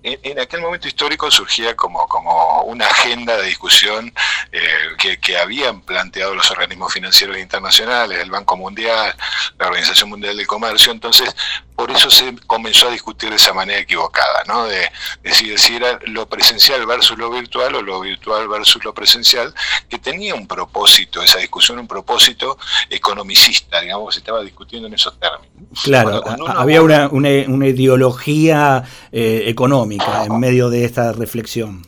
en, 0.05 0.39
aquel 0.39 0.61
momento 0.61 0.87
histórico 0.87 1.31
surgía 1.31 1.75
como, 1.75 2.07
como 2.07 2.61
una 2.61 2.85
agenda 2.85 3.37
de 3.37 3.47
discusión 3.47 4.13
eh, 4.51 5.17
que, 5.19 5.37
habían 5.37 5.81
planteado 5.81 6.35
los 6.35 6.49
organismos 6.51 6.93
financieros 6.93 7.37
internacionales, 7.37 8.19
el 8.19 8.29
Banco 8.29 8.55
Mundial, 8.55 9.15
la 9.57 9.67
Organización 9.67 10.09
Mundial 10.09 10.37
del 10.37 10.47
Comercio, 10.47 10.91
entonces 10.91 11.35
por 11.75 11.91
eso 11.91 12.09
se 12.09 12.35
comenzó 12.47 12.87
a 12.87 12.91
discutir 12.91 13.29
de 13.31 13.35
esa 13.35 13.53
manera 13.53 13.79
equivocada, 13.79 14.43
¿no? 14.47 14.65
De, 14.65 14.89
decir 15.23 15.57
si 15.59 15.75
era 15.75 15.99
lo 16.05 16.27
presencial 16.27 16.85
versus 16.85 17.17
lo 17.17 17.31
virtual 17.31 17.75
o 17.75 17.81
lo 17.81 17.99
virtual 17.99 18.47
versus 18.47 18.83
lo 18.85 18.93
presencial, 18.93 19.53
que 19.89 19.97
tenía 19.97 20.35
un 20.35 20.47
propósito, 20.47 21.21
esa 21.21 21.39
discusión, 21.39 21.79
un 21.79 21.87
propósito 21.87 22.57
economicista, 22.89 23.81
digamos, 23.81 24.13
se 24.13 24.19
estaba 24.19 24.41
discutiendo 24.41 24.87
en 24.87 24.93
esos 24.93 25.19
términos. 25.19 25.81
Claro, 25.83 26.23
había 26.55 26.81
una, 26.81 27.07
una, 27.07 27.67
ideología 27.67 28.83
eh, 29.11 29.43
económica 29.47 29.94
en 30.25 30.39
medio 30.39 30.69
de 30.69 30.85
esta 30.85 31.11
reflexión. 31.11 31.85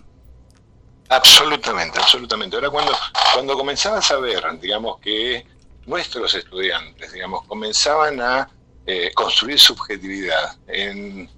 Absolutamente, 1.10 2.00
absolutamente. 2.00 2.56
Ahora 2.56 2.70
cuando, 2.70 2.92
cuando 3.34 3.58
comenzabas 3.58 4.12
a 4.12 4.18
ver, 4.18 4.44
digamos, 4.60 5.00
que 5.00 5.46
nuestros 5.86 6.34
estudiantes, 6.36 7.14
digamos, 7.14 7.46
comenzaban 7.46 8.20
a 8.22 8.50
eh, 8.86 9.12
construir 9.14 9.60
subjetividad 9.60 10.58
en 10.68 11.30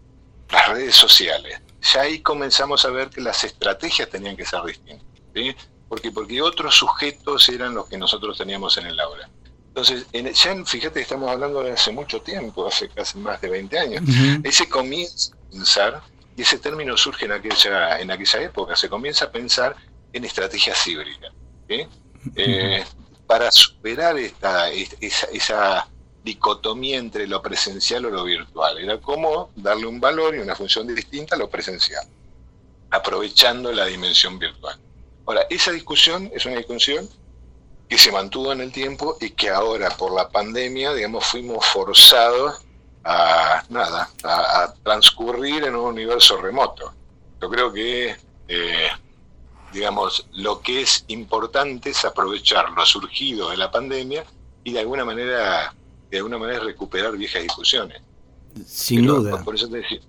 las 0.50 0.70
redes 0.70 0.96
sociales, 0.96 1.62
ya 1.94 2.02
ahí 2.02 2.20
comenzamos 2.20 2.84
a 2.86 2.90
ver 2.90 3.10
que 3.10 3.22
las 3.22 3.44
estrategias 3.44 4.10
tenían 4.10 4.36
que 4.36 4.46
ser 4.46 4.64
distintas. 4.64 5.06
¿sí? 5.36 5.56
Porque, 5.88 6.12
porque 6.12 6.42
otros 6.42 6.76
sujetos 6.76 7.48
eran 7.50 7.76
los 7.76 7.88
que 7.88 7.98
nosotros 7.98 8.38
teníamos 8.38 8.78
en 8.78 8.88
el 8.88 9.00
aula. 9.00 9.30
Entonces, 9.70 10.06
en, 10.14 10.34
ya 10.34 10.66
fíjate, 10.66 11.00
estamos 11.00 11.30
hablando 11.30 11.62
de 11.62 11.72
hace 11.72 11.92
mucho 11.92 12.22
tiempo, 12.22 12.68
hace 12.68 12.90
casi 12.90 13.18
más 13.20 13.40
de 13.40 13.50
20 13.50 13.80
años. 13.80 14.04
Ese 14.44 14.68
comienza 14.68 15.34
a 15.34 15.52
pensar, 15.52 16.02
y 16.36 16.42
ese 16.42 16.60
término 16.60 16.96
surge 16.98 17.26
en 17.26 17.34
aquella, 17.34 18.00
en 18.00 18.12
aquella 18.12 18.42
época, 18.42 18.76
se 18.76 18.90
comienza 18.90 19.26
a 19.26 19.32
pensar 19.32 19.76
en 20.14 20.26
estrategias 20.26 20.86
híbridas. 20.88 21.34
Eh, 22.36 22.84
para 23.28 23.52
superar 23.52 24.18
esta, 24.18 24.70
esa, 24.72 25.28
esa 25.28 25.88
dicotomía 26.24 26.98
entre 26.98 27.28
lo 27.28 27.42
presencial 27.42 28.06
o 28.06 28.10
lo 28.10 28.24
virtual. 28.24 28.78
Era 28.78 29.00
como 29.00 29.52
darle 29.56 29.86
un 29.86 30.00
valor 30.00 30.36
y 30.36 30.40
una 30.40 30.56
función 30.56 30.88
distinta 30.88 31.36
a 31.36 31.40
lo 31.40 31.50
presencial, 31.50 32.08
aprovechando 32.90 33.72
la 33.72 33.86
dimensión 33.86 34.40
virtual. 34.40 34.80
Ahora, 35.26 35.46
esa 35.50 35.72
discusión 35.72 36.32
es 36.34 36.46
una 36.46 36.58
discusión 36.58 37.08
que 37.88 37.98
se 37.98 38.12
mantuvo 38.12 38.52
en 38.52 38.62
el 38.62 38.72
tiempo 38.72 39.18
y 39.20 39.32
que 39.32 39.50
ahora 39.50 39.90
por 39.92 40.14
la 40.14 40.30
pandemia, 40.30 40.94
digamos, 40.94 41.26
fuimos 41.26 41.66
forzados 41.66 42.62
a 43.04 43.64
nada, 43.70 44.10
a, 44.24 44.74
transcurrir 44.84 45.64
en 45.64 45.76
un 45.76 45.86
universo 45.86 46.38
remoto. 46.38 46.94
Yo 47.42 47.50
creo 47.50 47.72
que, 47.72 48.16
eh, 48.48 48.88
digamos, 49.72 50.28
lo 50.34 50.62
que 50.62 50.82
es 50.82 51.06
importante 51.08 51.92
es 51.92 52.04
aprovechar 52.06 52.72
lo 52.72 52.86
surgido 52.86 53.50
de 53.50 53.58
la 53.58 53.72
pandemia 53.72 54.26
y 54.64 54.74
de 54.74 54.80
alguna 54.80 55.06
manera 55.06 55.74
de 56.10 56.18
alguna 56.18 56.38
manera 56.38 56.60
recuperar 56.60 57.16
viejas 57.16 57.44
discusiones. 57.44 58.02
Sin 58.66 59.06
duda. 59.06 59.44
Por 59.44 59.56
eso 59.56 59.70
te 59.70 59.78
decía, 59.78 60.00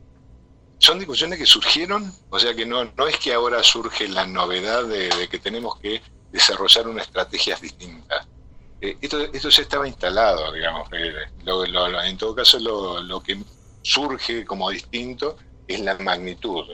son 0.78 0.98
discusiones 0.98 1.38
que 1.38 1.46
surgieron, 1.46 2.12
o 2.30 2.38
sea 2.38 2.54
que 2.54 2.64
no, 2.64 2.84
no 2.96 3.06
es 3.06 3.18
que 3.18 3.34
ahora 3.34 3.62
surge 3.62 4.08
la 4.08 4.26
novedad 4.26 4.84
de, 4.84 5.28
que 5.30 5.38
tenemos 5.38 5.76
que 5.78 6.02
desarrollar 6.32 6.88
unas 6.88 7.06
estrategias 7.06 7.60
distintas. 7.60 8.26
Eh, 8.80 8.96
esto, 9.00 9.20
esto 9.20 9.48
ya 9.48 9.62
estaba 9.62 9.86
instalado, 9.86 10.52
digamos. 10.52 10.88
Eh, 10.92 11.12
en 12.06 12.16
todo 12.16 12.34
caso, 12.34 12.58
lo, 12.58 13.22
que 13.22 13.38
surge 13.82 14.44
como 14.44 14.70
distinto 14.70 15.36
es 15.68 15.80
la 15.80 15.98
magnitud. 15.98 16.64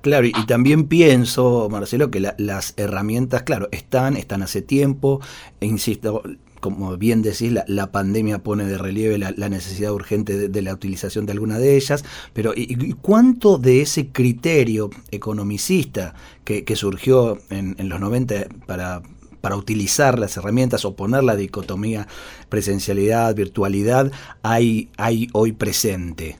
Claro, 0.00 0.26
y, 0.26 0.32
también 0.46 0.88
pienso, 0.88 1.68
Marcelo, 1.70 2.10
que 2.10 2.20
las 2.20 2.74
herramientas, 2.76 3.42
claro, 3.42 3.68
están, 3.72 4.16
están 4.16 4.42
hace 4.42 4.62
tiempo, 4.62 5.20
e 5.60 5.66
insisto, 5.66 6.22
como 6.60 6.96
bien 6.96 7.22
decís, 7.22 7.52
la, 7.66 7.90
pandemia 7.90 8.38
pone 8.42 8.64
de 8.64 8.78
relieve 8.78 9.18
la, 9.18 9.48
necesidad 9.48 9.92
urgente 9.92 10.48
de, 10.48 10.62
la 10.62 10.72
utilización 10.72 11.26
de 11.26 11.32
alguna 11.32 11.58
de 11.58 11.76
ellas, 11.76 12.04
pero 12.32 12.52
¿y, 12.54 12.92
cuánto 12.94 13.58
de 13.58 13.82
ese 13.82 14.08
criterio 14.08 14.90
economicista 15.10 16.14
que, 16.44 16.64
surgió 16.76 17.38
en, 17.50 17.76
los 17.88 18.00
90 18.00 18.46
para, 18.66 19.02
para 19.40 19.56
utilizar 19.56 20.18
las 20.18 20.36
herramientas 20.36 20.84
o 20.84 20.94
poner 20.94 21.24
la 21.24 21.36
dicotomía 21.36 22.06
presencialidad, 22.48 23.34
virtualidad, 23.34 24.10
hay, 24.42 24.90
hay 24.96 25.28
hoy 25.32 25.52
presente? 25.52 26.38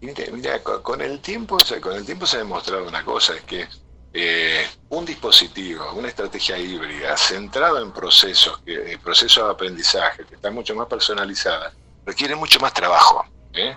Mira, 0.00 0.62
con, 0.62 1.00
el 1.00 1.20
tiempo, 1.20 1.56
con 1.80 1.96
el 1.96 2.04
tiempo 2.04 2.26
se 2.26 2.36
ha 2.36 2.40
demostrado 2.40 2.86
una 2.86 3.02
cosa, 3.04 3.34
es 3.34 3.42
que 3.42 3.66
eh, 4.12 4.66
un 4.90 5.04
dispositivo, 5.04 5.92
una 5.94 6.08
estrategia 6.08 6.58
híbrida 6.58 7.16
centrada 7.16 7.80
en 7.80 7.90
procesos, 7.90 8.58
que, 8.58 8.98
procesos 9.02 9.44
de 9.44 9.50
aprendizaje, 9.50 10.24
que 10.26 10.34
están 10.34 10.54
mucho 10.54 10.74
más 10.74 10.86
personalizadas, 10.88 11.72
requiere 12.04 12.36
mucho 12.36 12.60
más 12.60 12.74
trabajo, 12.74 13.24
¿eh? 13.54 13.74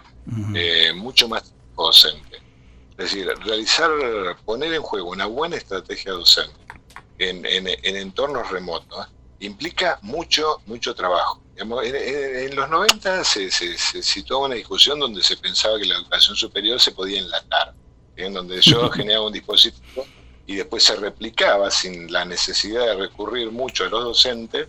Eh, 0.54 0.92
mucho 0.94 1.30
más 1.30 1.54
docente. 1.76 2.42
Es 2.92 3.12
decir, 3.12 3.28
realizar, 3.46 3.90
poner 4.44 4.74
en 4.74 4.82
juego 4.82 5.12
una 5.12 5.28
buena 5.28 5.56
estrategia 5.56 6.12
docente 6.12 6.68
en, 7.20 7.68
entornos 7.84 8.50
remotos 8.50 9.08
implica 9.40 10.00
mucho, 10.02 10.62
mucho 10.66 10.96
trabajo. 10.96 11.42
En, 11.56 12.56
los 12.56 12.70
90 12.70 13.24
se, 13.24 13.50
se, 13.50 13.78
se 13.78 14.04
situó 14.04 14.46
una 14.46 14.56
discusión 14.56 15.00
donde 15.00 15.24
se 15.24 15.38
pensaba 15.38 15.80
que 15.80 15.86
la 15.86 15.96
educación 15.96 16.36
superior 16.36 16.80
se 16.80 16.92
podía 16.92 17.20
enlatar 17.20 17.74
en 18.16 18.34
donde 18.34 18.62
yo 18.62 18.90
generaba 18.92 19.28
un 19.28 19.34
dispositivo 19.34 20.06
y 20.46 20.56
después 20.56 20.84
se 20.84 20.96
replicaba 20.96 21.70
sin 21.70 22.12
la 22.12 22.26
necesidad 22.26 22.86
de 22.86 22.96
recurrir 22.96 23.52
mucho 23.52 23.86
a 23.86 23.90
los 23.90 24.04
docentes, 24.04 24.68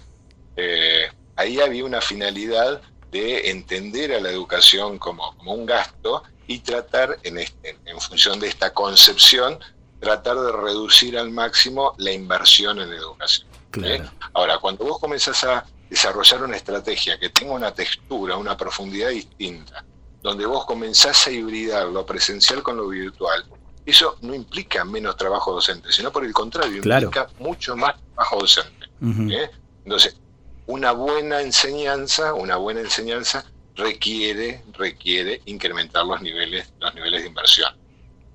eh, 0.57 1.09
ahí 1.37 1.61
había 1.61 1.85
una 1.85 2.01
finalidad 2.01 2.83
de 3.13 3.51
entender 3.51 4.13
a 4.13 4.21
la 4.21 4.31
educación 4.31 4.99
como, 4.99 5.37
como 5.37 5.55
un 5.55 5.65
gasto 5.67 6.25
y 6.49 6.59
tratar, 6.59 7.19
en, 7.23 7.39
en 7.39 8.01
función 8.01 8.41
de 8.41 8.49
esta 8.49 8.75
concepción, 8.75 9.59
tratar 10.01 10.39
de 10.39 10.53
reducir 10.53 11.19
al 11.19 11.31
máximo 11.31 11.95
la 11.99 12.13
inversión 12.13 12.81
en 12.81 12.93
educación. 12.93 13.49
¿eh? 13.83 14.03
Ahora, 14.35 14.59
cuando 14.59 14.85
vos 14.85 14.99
comenzás 14.99 15.45
a 15.45 15.65
desarrollar 15.91 16.43
una 16.43 16.57
estrategia 16.57 17.19
que 17.19 17.31
tenga 17.31 17.53
una 17.53 17.73
textura, 17.73 18.37
una 18.37 18.57
profundidad 18.57 19.11
distinta, 19.11 19.85
donde 20.23 20.47
vos 20.47 20.65
comenzás 20.67 21.27
a 21.27 21.31
hibridar 21.31 21.87
lo 21.87 22.05
presencial 22.05 22.63
con 22.63 22.77
lo 22.77 22.89
virtual, 22.89 23.45
eso 23.87 24.19
no 24.21 24.35
implica 24.35 24.85
menos 24.85 25.17
trabajo 25.17 25.53
docente, 25.53 25.91
sino 25.91 26.13
por 26.13 26.25
el 26.25 26.33
contrario, 26.33 26.77
implica 26.77 27.29
mucho 27.39 27.75
más 27.77 27.95
trabajo 28.15 28.41
docente. 28.41 28.87
¿eh? 29.31 29.51
Entonces, 29.85 30.17
una 30.67 30.93
buena 30.93 31.41
enseñanza, 31.41 32.35
una 32.35 32.57
buena 32.57 32.81
enseñanza 32.81 33.47
requiere, 33.75 34.63
requiere 34.75 35.41
incrementar 35.47 36.05
los 36.05 36.21
niveles, 36.21 36.71
los 36.81 36.95
niveles 36.95 37.23
de 37.23 37.29
inversión. 37.29 37.78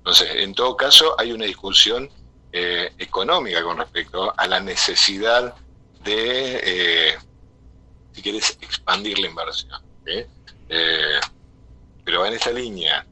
Entonces, 0.04 0.28
en 0.36 0.54
todo 0.54 0.76
caso, 0.76 1.18
hay 1.18 1.32
una 1.32 1.46
discusión 1.46 2.10
eh, 2.52 2.92
económica 2.98 3.62
con 3.62 3.78
respecto 3.78 4.34
a 4.36 4.46
la 4.46 4.60
necesidad 4.60 5.54
de, 6.04 6.60
eh, 6.62 7.14
si 8.12 8.20
quieres, 8.20 8.58
expandir 8.60 9.18
la 9.18 9.28
inversión. 9.28 9.80
¿eh? 10.06 10.28
pero 12.04 12.26
en 12.26 12.34
esta 12.34 12.50
línea, 12.50 13.06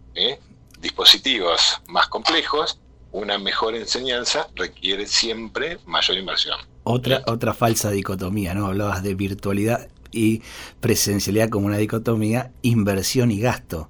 dispositivos 0.81 1.81
más 1.87 2.09
complejos, 2.09 2.79
una 3.11 3.39
mejor 3.39 3.75
enseñanza 3.75 4.49
requiere 4.55 5.07
siempre 5.07 5.79
mayor 5.87 6.19
inversión. 6.19 6.59
Otra, 6.85 7.23
otra 7.27 7.55
falsa 7.55 7.91
dicotomía, 7.91 8.53
¿no? 8.53 8.67
Hablabas 8.67 9.03
de 9.03 9.15
virtualidad 9.15 9.89
y 10.11 10.43
presencialidad 10.81 11.49
como 11.49 11.67
una 11.67 11.79
dicotomía, 11.79 12.53
inversión 12.61 13.31
y 13.31 13.41
gasto. 13.41 13.89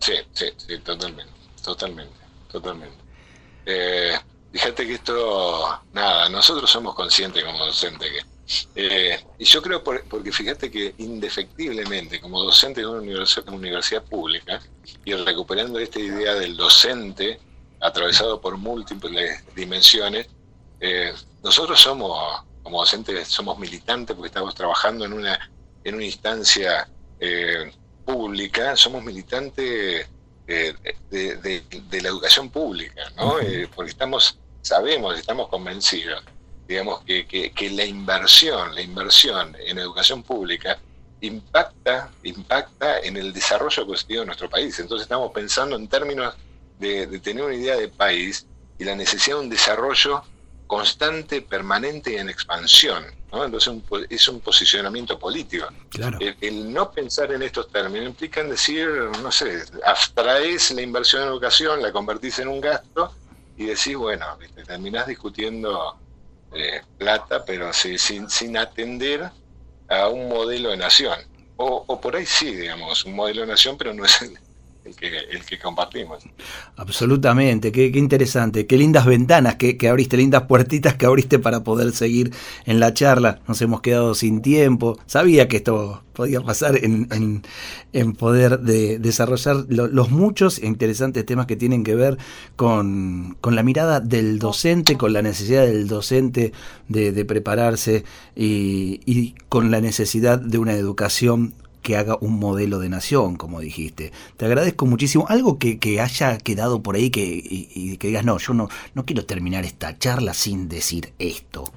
Sí, 0.00 0.14
sí, 0.32 0.46
sí, 0.56 0.78
totalmente, 0.78 1.32
totalmente, 1.62 2.16
totalmente. 2.50 2.96
Eh, 3.64 4.18
fíjate 4.52 4.86
que 4.86 4.94
esto, 4.94 5.80
nada, 5.92 6.28
nosotros 6.28 6.70
somos 6.70 6.94
conscientes 6.94 7.44
como 7.44 7.64
docentes 7.64 8.10
que... 8.10 8.32
Eh, 8.74 9.18
y 9.38 9.44
yo 9.44 9.62
creo, 9.62 9.82
porque 9.82 10.32
fíjate 10.32 10.70
que 10.70 10.94
indefectiblemente, 10.98 12.20
como 12.20 12.42
docente 12.42 12.80
de 12.80 12.86
una 12.86 13.00
universidad, 13.00 13.48
una 13.48 13.56
universidad 13.56 14.02
pública, 14.04 14.60
y 15.04 15.14
recuperando 15.14 15.78
esta 15.78 16.00
idea 16.00 16.34
del 16.34 16.56
docente 16.56 17.40
atravesado 17.80 18.40
por 18.40 18.56
múltiples 18.58 19.42
dimensiones, 19.54 20.26
eh, 20.80 21.14
nosotros 21.42 21.80
somos, 21.80 22.42
como 22.62 22.80
docentes, 22.80 23.28
somos 23.28 23.58
militantes 23.58 24.14
porque 24.14 24.28
estamos 24.28 24.54
trabajando 24.54 25.04
en 25.04 25.12
una, 25.12 25.50
en 25.84 25.94
una 25.94 26.04
instancia 26.04 26.88
eh, 27.20 27.72
pública, 28.04 28.76
somos 28.76 29.02
militantes 29.02 30.08
eh, 30.52 30.74
de, 31.10 32.00
la 32.02 32.08
educación 32.08 32.50
pública, 32.50 33.02
¿no? 33.16 33.36
porque 33.74 33.90
estamos, 33.90 34.38
sabemos, 34.60 35.18
estamos 35.18 35.48
convencidos, 35.48 36.22
digamos, 36.68 37.02
que, 37.04 37.26
que, 37.26 37.70
la 37.70 37.84
inversión, 37.84 38.74
la 38.74 38.82
inversión 38.82 39.56
en 39.66 39.78
educación 39.78 40.22
pública 40.22 40.78
impacta, 41.20 42.10
impacta 42.22 43.00
en 43.00 43.16
el 43.16 43.32
desarrollo 43.32 43.86
positivo 43.86 44.20
de 44.20 44.26
nuestro 44.26 44.50
país. 44.50 44.78
Entonces 44.78 45.04
estamos 45.04 45.32
pensando 45.32 45.76
en 45.76 45.88
términos 45.88 46.34
de, 46.78 47.06
de, 47.06 47.18
tener 47.20 47.44
una 47.44 47.54
idea 47.54 47.76
de 47.76 47.88
país 47.88 48.46
y 48.78 48.84
la 48.84 48.94
necesidad 48.94 49.36
de 49.36 49.42
un 49.42 49.50
desarrollo 49.50 50.22
constante, 50.72 51.42
permanente 51.42 52.14
y 52.14 52.16
en 52.16 52.30
expansión. 52.30 53.04
¿no? 53.30 53.44
Entonces 53.44 53.74
es 54.08 54.26
un 54.26 54.40
posicionamiento 54.40 55.18
político. 55.18 55.66
Claro. 55.90 56.18
El, 56.40 56.72
no 56.72 56.90
pensar 56.90 57.30
en 57.30 57.42
estos 57.42 57.68
términos 57.68 58.06
implica 58.06 58.40
en 58.40 58.48
decir, 58.48 58.88
no 59.22 59.30
sé, 59.30 59.64
abstraes 59.84 60.70
la 60.70 60.80
inversión 60.80 61.24
en 61.24 61.28
educación, 61.28 61.82
la 61.82 61.92
convertís 61.92 62.38
en 62.38 62.48
un 62.48 62.62
gasto 62.62 63.14
y 63.58 63.66
decís, 63.66 63.94
bueno, 63.98 64.24
terminás 64.66 65.06
discutiendo 65.06 65.98
eh, 66.54 66.80
plata, 66.96 67.44
pero 67.44 67.70
sin, 67.74 68.30
sin 68.30 68.56
atender 68.56 69.30
a 69.90 70.08
un 70.08 70.30
modelo 70.30 70.70
de 70.70 70.78
nación. 70.78 71.18
O, 71.58 71.84
o, 71.86 72.00
por 72.00 72.16
ahí 72.16 72.24
sí, 72.24 72.56
digamos, 72.56 73.04
un 73.04 73.14
modelo 73.14 73.42
de 73.42 73.48
nación, 73.48 73.76
pero 73.76 73.92
no 73.92 74.06
es 74.06 74.22
el, 74.22 74.38
el 74.84 75.44
que, 75.44 75.58
compartimos. 75.58 76.24
Absolutamente, 76.76 77.70
qué, 77.70 77.86
interesante, 77.94 78.66
qué 78.66 78.76
lindas 78.76 79.06
ventanas 79.06 79.54
que, 79.54 79.76
abriste, 79.88 80.16
lindas 80.16 80.42
puertitas 80.42 80.94
que 80.96 81.06
abriste 81.06 81.38
para 81.38 81.62
poder 81.62 81.92
seguir 81.92 82.32
en 82.64 82.80
la 82.80 82.92
charla. 82.92 83.40
Nos 83.46 83.62
hemos 83.62 83.80
quedado 83.80 84.14
sin 84.14 84.42
tiempo. 84.42 84.98
Sabía 85.06 85.46
que 85.46 85.58
esto 85.58 86.02
podía 86.12 86.40
pasar 86.40 86.78
en, 86.82 87.42
poder 88.14 88.58
de 88.60 88.98
desarrollar 88.98 89.64
los 89.68 90.10
muchos 90.10 90.58
e 90.58 90.66
interesantes 90.66 91.24
temas 91.24 91.46
que 91.46 91.56
tienen 91.56 91.84
que 91.84 91.94
ver 91.94 92.18
con, 92.56 93.36
la 93.42 93.62
mirada 93.62 94.00
del 94.00 94.40
docente, 94.40 94.98
con 94.98 95.12
la 95.12 95.22
necesidad 95.22 95.64
del 95.64 95.86
docente 95.86 96.52
de, 96.88 97.24
prepararse 97.24 98.04
y 98.34 99.34
con 99.48 99.70
la 99.70 99.80
necesidad 99.80 100.40
de 100.40 100.58
una 100.58 100.74
educación 100.74 101.54
que 101.82 101.96
haga 101.96 102.16
un 102.20 102.38
modelo 102.38 102.78
de 102.78 102.88
nación, 102.88 103.36
como 103.36 103.60
dijiste. 103.60 104.12
Te 104.36 104.46
agradezco 104.46 104.86
muchísimo. 104.86 105.26
Algo 105.28 105.58
que, 105.58 106.00
haya 106.00 106.38
quedado 106.38 106.82
por 106.82 106.96
ahí 106.96 107.10
que, 107.10 107.22
y, 107.22 107.96
que 107.98 108.08
digas, 108.08 108.24
no, 108.24 108.38
yo 108.38 108.54
no, 108.54 108.68
no 108.94 109.04
quiero 109.04 109.26
terminar 109.26 109.64
esta 109.64 109.98
charla 109.98 110.34
sin 110.34 110.68
decir 110.68 111.12
esto. 111.18 111.70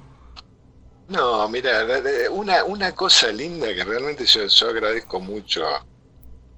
No, 1.08 1.48
mira, 1.48 1.86
una, 2.30 2.64
una 2.64 2.92
cosa 2.92 3.28
linda 3.28 3.72
que 3.74 3.84
realmente 3.84 4.24
yo, 4.26 4.46
yo 4.46 4.68
agradezco 4.68 5.20
mucho 5.20 5.64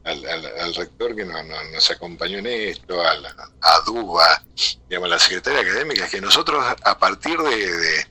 al, 0.05 0.75
rector 0.75 1.15
que 1.15 1.25
nos, 1.25 1.91
acompañó 1.91 2.39
en 2.39 2.47
esto, 2.47 3.03
a, 3.03 3.11
a 3.11 3.81
DUBA, 3.85 4.43
digamos, 4.89 5.11
la 5.11 5.19
secretaria 5.19 5.61
académica, 5.61 6.05
es 6.07 6.11
que 6.11 6.21
nosotros 6.21 6.65
a 6.83 6.99
partir 6.99 7.39
de, 7.39 8.07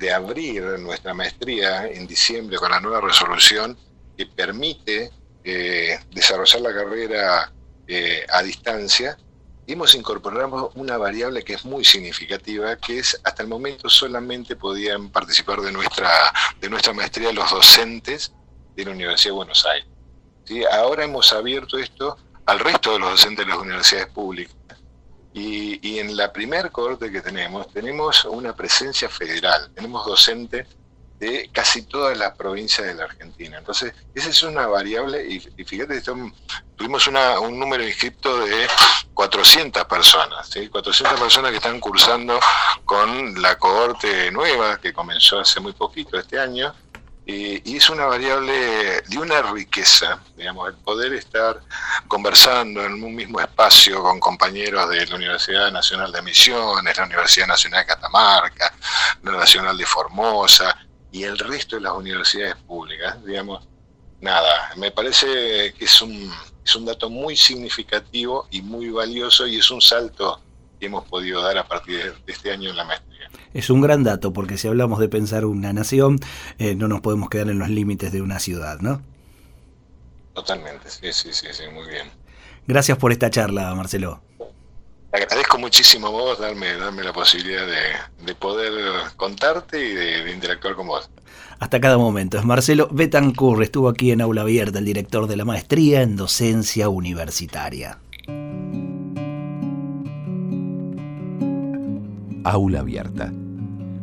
de 0.00 0.12
abrir 0.12 0.62
nuestra 0.80 1.12
maestría 1.14 1.86
en 1.86 2.06
diciembre 2.06 2.56
con 2.56 2.70
la 2.70 2.80
nueva 2.80 3.02
resolución, 3.02 3.76
que 4.20 4.26
permite 4.26 5.10
eh, 5.44 5.98
desarrollar 6.10 6.60
la 6.60 6.74
carrera 6.74 7.52
eh, 7.88 8.26
a 8.30 8.42
distancia, 8.42 9.16
hemos 9.66 9.94
incorporado 9.94 10.70
una 10.74 10.98
variable 10.98 11.42
que 11.42 11.54
es 11.54 11.64
muy 11.64 11.86
significativa, 11.86 12.76
que 12.76 12.98
es 12.98 13.18
hasta 13.24 13.42
el 13.42 13.48
momento 13.48 13.88
solamente 13.88 14.56
podían 14.56 15.08
participar 15.08 15.62
de 15.62 15.72
nuestra, 15.72 16.10
de 16.60 16.68
nuestra 16.68 16.92
maestría 16.92 17.32
los 17.32 17.50
docentes 17.50 18.30
de 18.76 18.84
la 18.84 18.90
Universidad 18.90 19.30
de 19.30 19.36
Buenos 19.36 19.64
Aires. 19.64 19.88
¿Sí? 20.44 20.62
Ahora 20.70 21.04
hemos 21.04 21.32
abierto 21.32 21.78
esto 21.78 22.18
al 22.44 22.58
resto 22.58 22.92
de 22.92 22.98
los 22.98 23.12
docentes 23.12 23.46
de 23.46 23.52
las 23.52 23.58
universidades 23.58 24.08
públicas. 24.08 24.54
Y, 25.32 25.80
y 25.80 25.98
en 25.98 26.14
la 26.14 26.30
primer 26.30 26.70
corte 26.70 27.10
que 27.10 27.22
tenemos, 27.22 27.72
tenemos 27.72 28.26
una 28.26 28.54
presencia 28.54 29.08
federal, 29.08 29.70
tenemos 29.74 30.04
docentes 30.04 30.66
de 31.20 31.50
casi 31.52 31.82
todas 31.82 32.16
las 32.16 32.34
provincias 32.34 32.86
de 32.86 32.94
la 32.94 33.04
Argentina. 33.04 33.58
Entonces, 33.58 33.92
esa 34.14 34.30
es 34.30 34.42
una 34.42 34.66
variable, 34.66 35.24
y, 35.28 35.64
fíjate, 35.64 36.00
tuvimos 36.00 37.06
un 37.06 37.60
número 37.60 37.86
inscripto 37.86 38.40
de 38.40 38.66
400 39.12 39.84
personas, 39.84 40.48
¿sí? 40.48 40.68
400 40.68 41.20
personas 41.20 41.50
que 41.50 41.58
están 41.58 41.78
cursando 41.78 42.40
con 42.86 43.40
la 43.40 43.58
cohorte 43.58 44.30
nueva 44.32 44.80
que 44.80 44.94
comenzó 44.94 45.40
hace 45.40 45.60
muy 45.60 45.74
poquito, 45.74 46.18
este 46.18 46.40
año, 46.40 46.74
y, 47.26 47.76
es 47.76 47.90
una 47.90 48.06
variable 48.06 49.02
de 49.02 49.18
una 49.18 49.42
riqueza, 49.42 50.20
digamos, 50.36 50.68
el 50.68 50.74
poder 50.76 51.12
estar 51.12 51.60
conversando 52.08 52.82
en 52.82 52.94
un 53.04 53.14
mismo 53.14 53.40
espacio 53.40 54.02
con 54.02 54.18
compañeros 54.18 54.88
de 54.88 55.06
la 55.06 55.16
Universidad 55.16 55.70
Nacional 55.70 56.10
de 56.12 56.22
Misiones, 56.22 56.96
la 56.96 57.04
Universidad 57.04 57.46
Nacional 57.46 57.80
de 57.82 57.86
Catamarca, 57.86 58.72
la 59.22 59.32
Nacional 59.32 59.76
de 59.76 59.86
Formosa, 59.86 60.76
y 61.12 61.24
el 61.24 61.38
resto 61.38 61.76
de 61.76 61.82
las 61.82 61.92
universidades 61.92 62.56
públicas, 62.56 63.24
digamos, 63.24 63.66
nada, 64.20 64.72
me 64.76 64.90
parece 64.90 65.72
que 65.78 65.84
es 65.84 66.02
un, 66.02 66.30
es 66.64 66.74
un 66.76 66.84
dato 66.84 67.10
muy 67.10 67.36
significativo 67.36 68.46
y 68.50 68.62
muy 68.62 68.90
valioso 68.90 69.46
y 69.46 69.56
es 69.56 69.70
un 69.70 69.80
salto 69.80 70.40
que 70.78 70.86
hemos 70.86 71.04
podido 71.06 71.42
dar 71.42 71.58
a 71.58 71.66
partir 71.66 72.14
de 72.24 72.32
este 72.32 72.52
año 72.52 72.70
en 72.70 72.76
la 72.76 72.84
maestría. 72.84 73.28
Es 73.52 73.70
un 73.70 73.80
gran 73.80 74.04
dato 74.04 74.32
porque 74.32 74.56
si 74.56 74.68
hablamos 74.68 74.98
de 75.00 75.08
pensar 75.08 75.44
una 75.44 75.72
nación, 75.72 76.18
eh, 76.58 76.74
no 76.74 76.88
nos 76.88 77.00
podemos 77.00 77.28
quedar 77.28 77.48
en 77.48 77.58
los 77.58 77.68
límites 77.68 78.12
de 78.12 78.22
una 78.22 78.38
ciudad, 78.38 78.78
¿no? 78.80 79.02
Totalmente, 80.34 80.88
sí, 80.88 81.12
sí, 81.12 81.32
sí, 81.32 81.48
sí, 81.50 81.64
muy 81.72 81.88
bien. 81.88 82.08
Gracias 82.66 82.96
por 82.98 83.10
esta 83.12 83.30
charla, 83.30 83.74
Marcelo. 83.74 84.22
Agradezco 85.12 85.58
muchísimo 85.58 86.08
a 86.08 86.10
vos 86.10 86.38
darme, 86.38 86.76
darme 86.76 87.02
la 87.02 87.12
posibilidad 87.12 87.66
de, 87.66 88.34
poder 88.34 88.72
contarte 89.16 89.84
y 89.84 89.92
de, 89.92 90.32
interactuar 90.32 90.74
con 90.74 90.86
vos. 90.86 91.10
Hasta 91.58 91.80
cada 91.80 91.98
momento. 91.98 92.38
Es 92.38 92.44
Marcelo 92.44 92.88
Betancur, 92.90 93.62
estuvo 93.62 93.88
aquí 93.88 94.12
en 94.12 94.20
Aula 94.20 94.42
Abierta, 94.42 94.78
el 94.78 94.84
director 94.84 95.26
de 95.26 95.36
la 95.36 95.44
maestría 95.44 96.02
en 96.02 96.16
docencia 96.16 96.88
universitaria. 96.88 97.98
Aula 102.44 102.80
Abierta. 102.80 103.32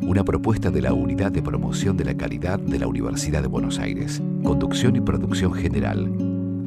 Una 0.02 0.24
propuesta 0.24 0.70
de 0.70 0.82
la 0.82 0.94
Unidad 0.94 1.32
de 1.32 1.42
Promoción 1.42 1.98
de 1.98 2.06
la 2.06 2.16
Calidad 2.16 2.60
de 2.60 2.80
la 2.80 2.88
Universidad 2.88 3.42
de 3.42 3.48
Buenos 3.48 3.80
Aires. 3.80 4.22
Conducción 4.44 4.96
y 4.96 5.02
producción 5.02 5.54
general. 5.54 6.12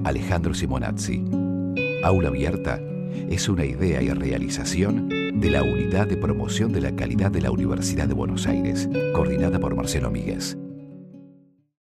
Alejandro 0.05 0.53
Simonazzi. 0.53 1.25
Aula 2.03 2.29
Abierta 2.29 2.81
es 3.29 3.49
una 3.49 3.65
idea 3.65 4.03
y 4.03 4.11
realización 4.11 5.09
de 5.09 5.51
la 5.51 5.63
Unidad 5.63 6.07
de 6.07 6.17
Promoción 6.17 6.73
de 6.73 6.81
la 6.81 6.95
Calidad 6.95 7.31
de 7.31 7.41
la 7.41 7.51
Universidad 7.51 8.09
de 8.09 8.15
Buenos 8.15 8.47
Aires, 8.47 8.89
coordinada 9.15 9.59
por 9.59 9.75
Marcelo 9.75 10.11
Míguez. 10.11 10.57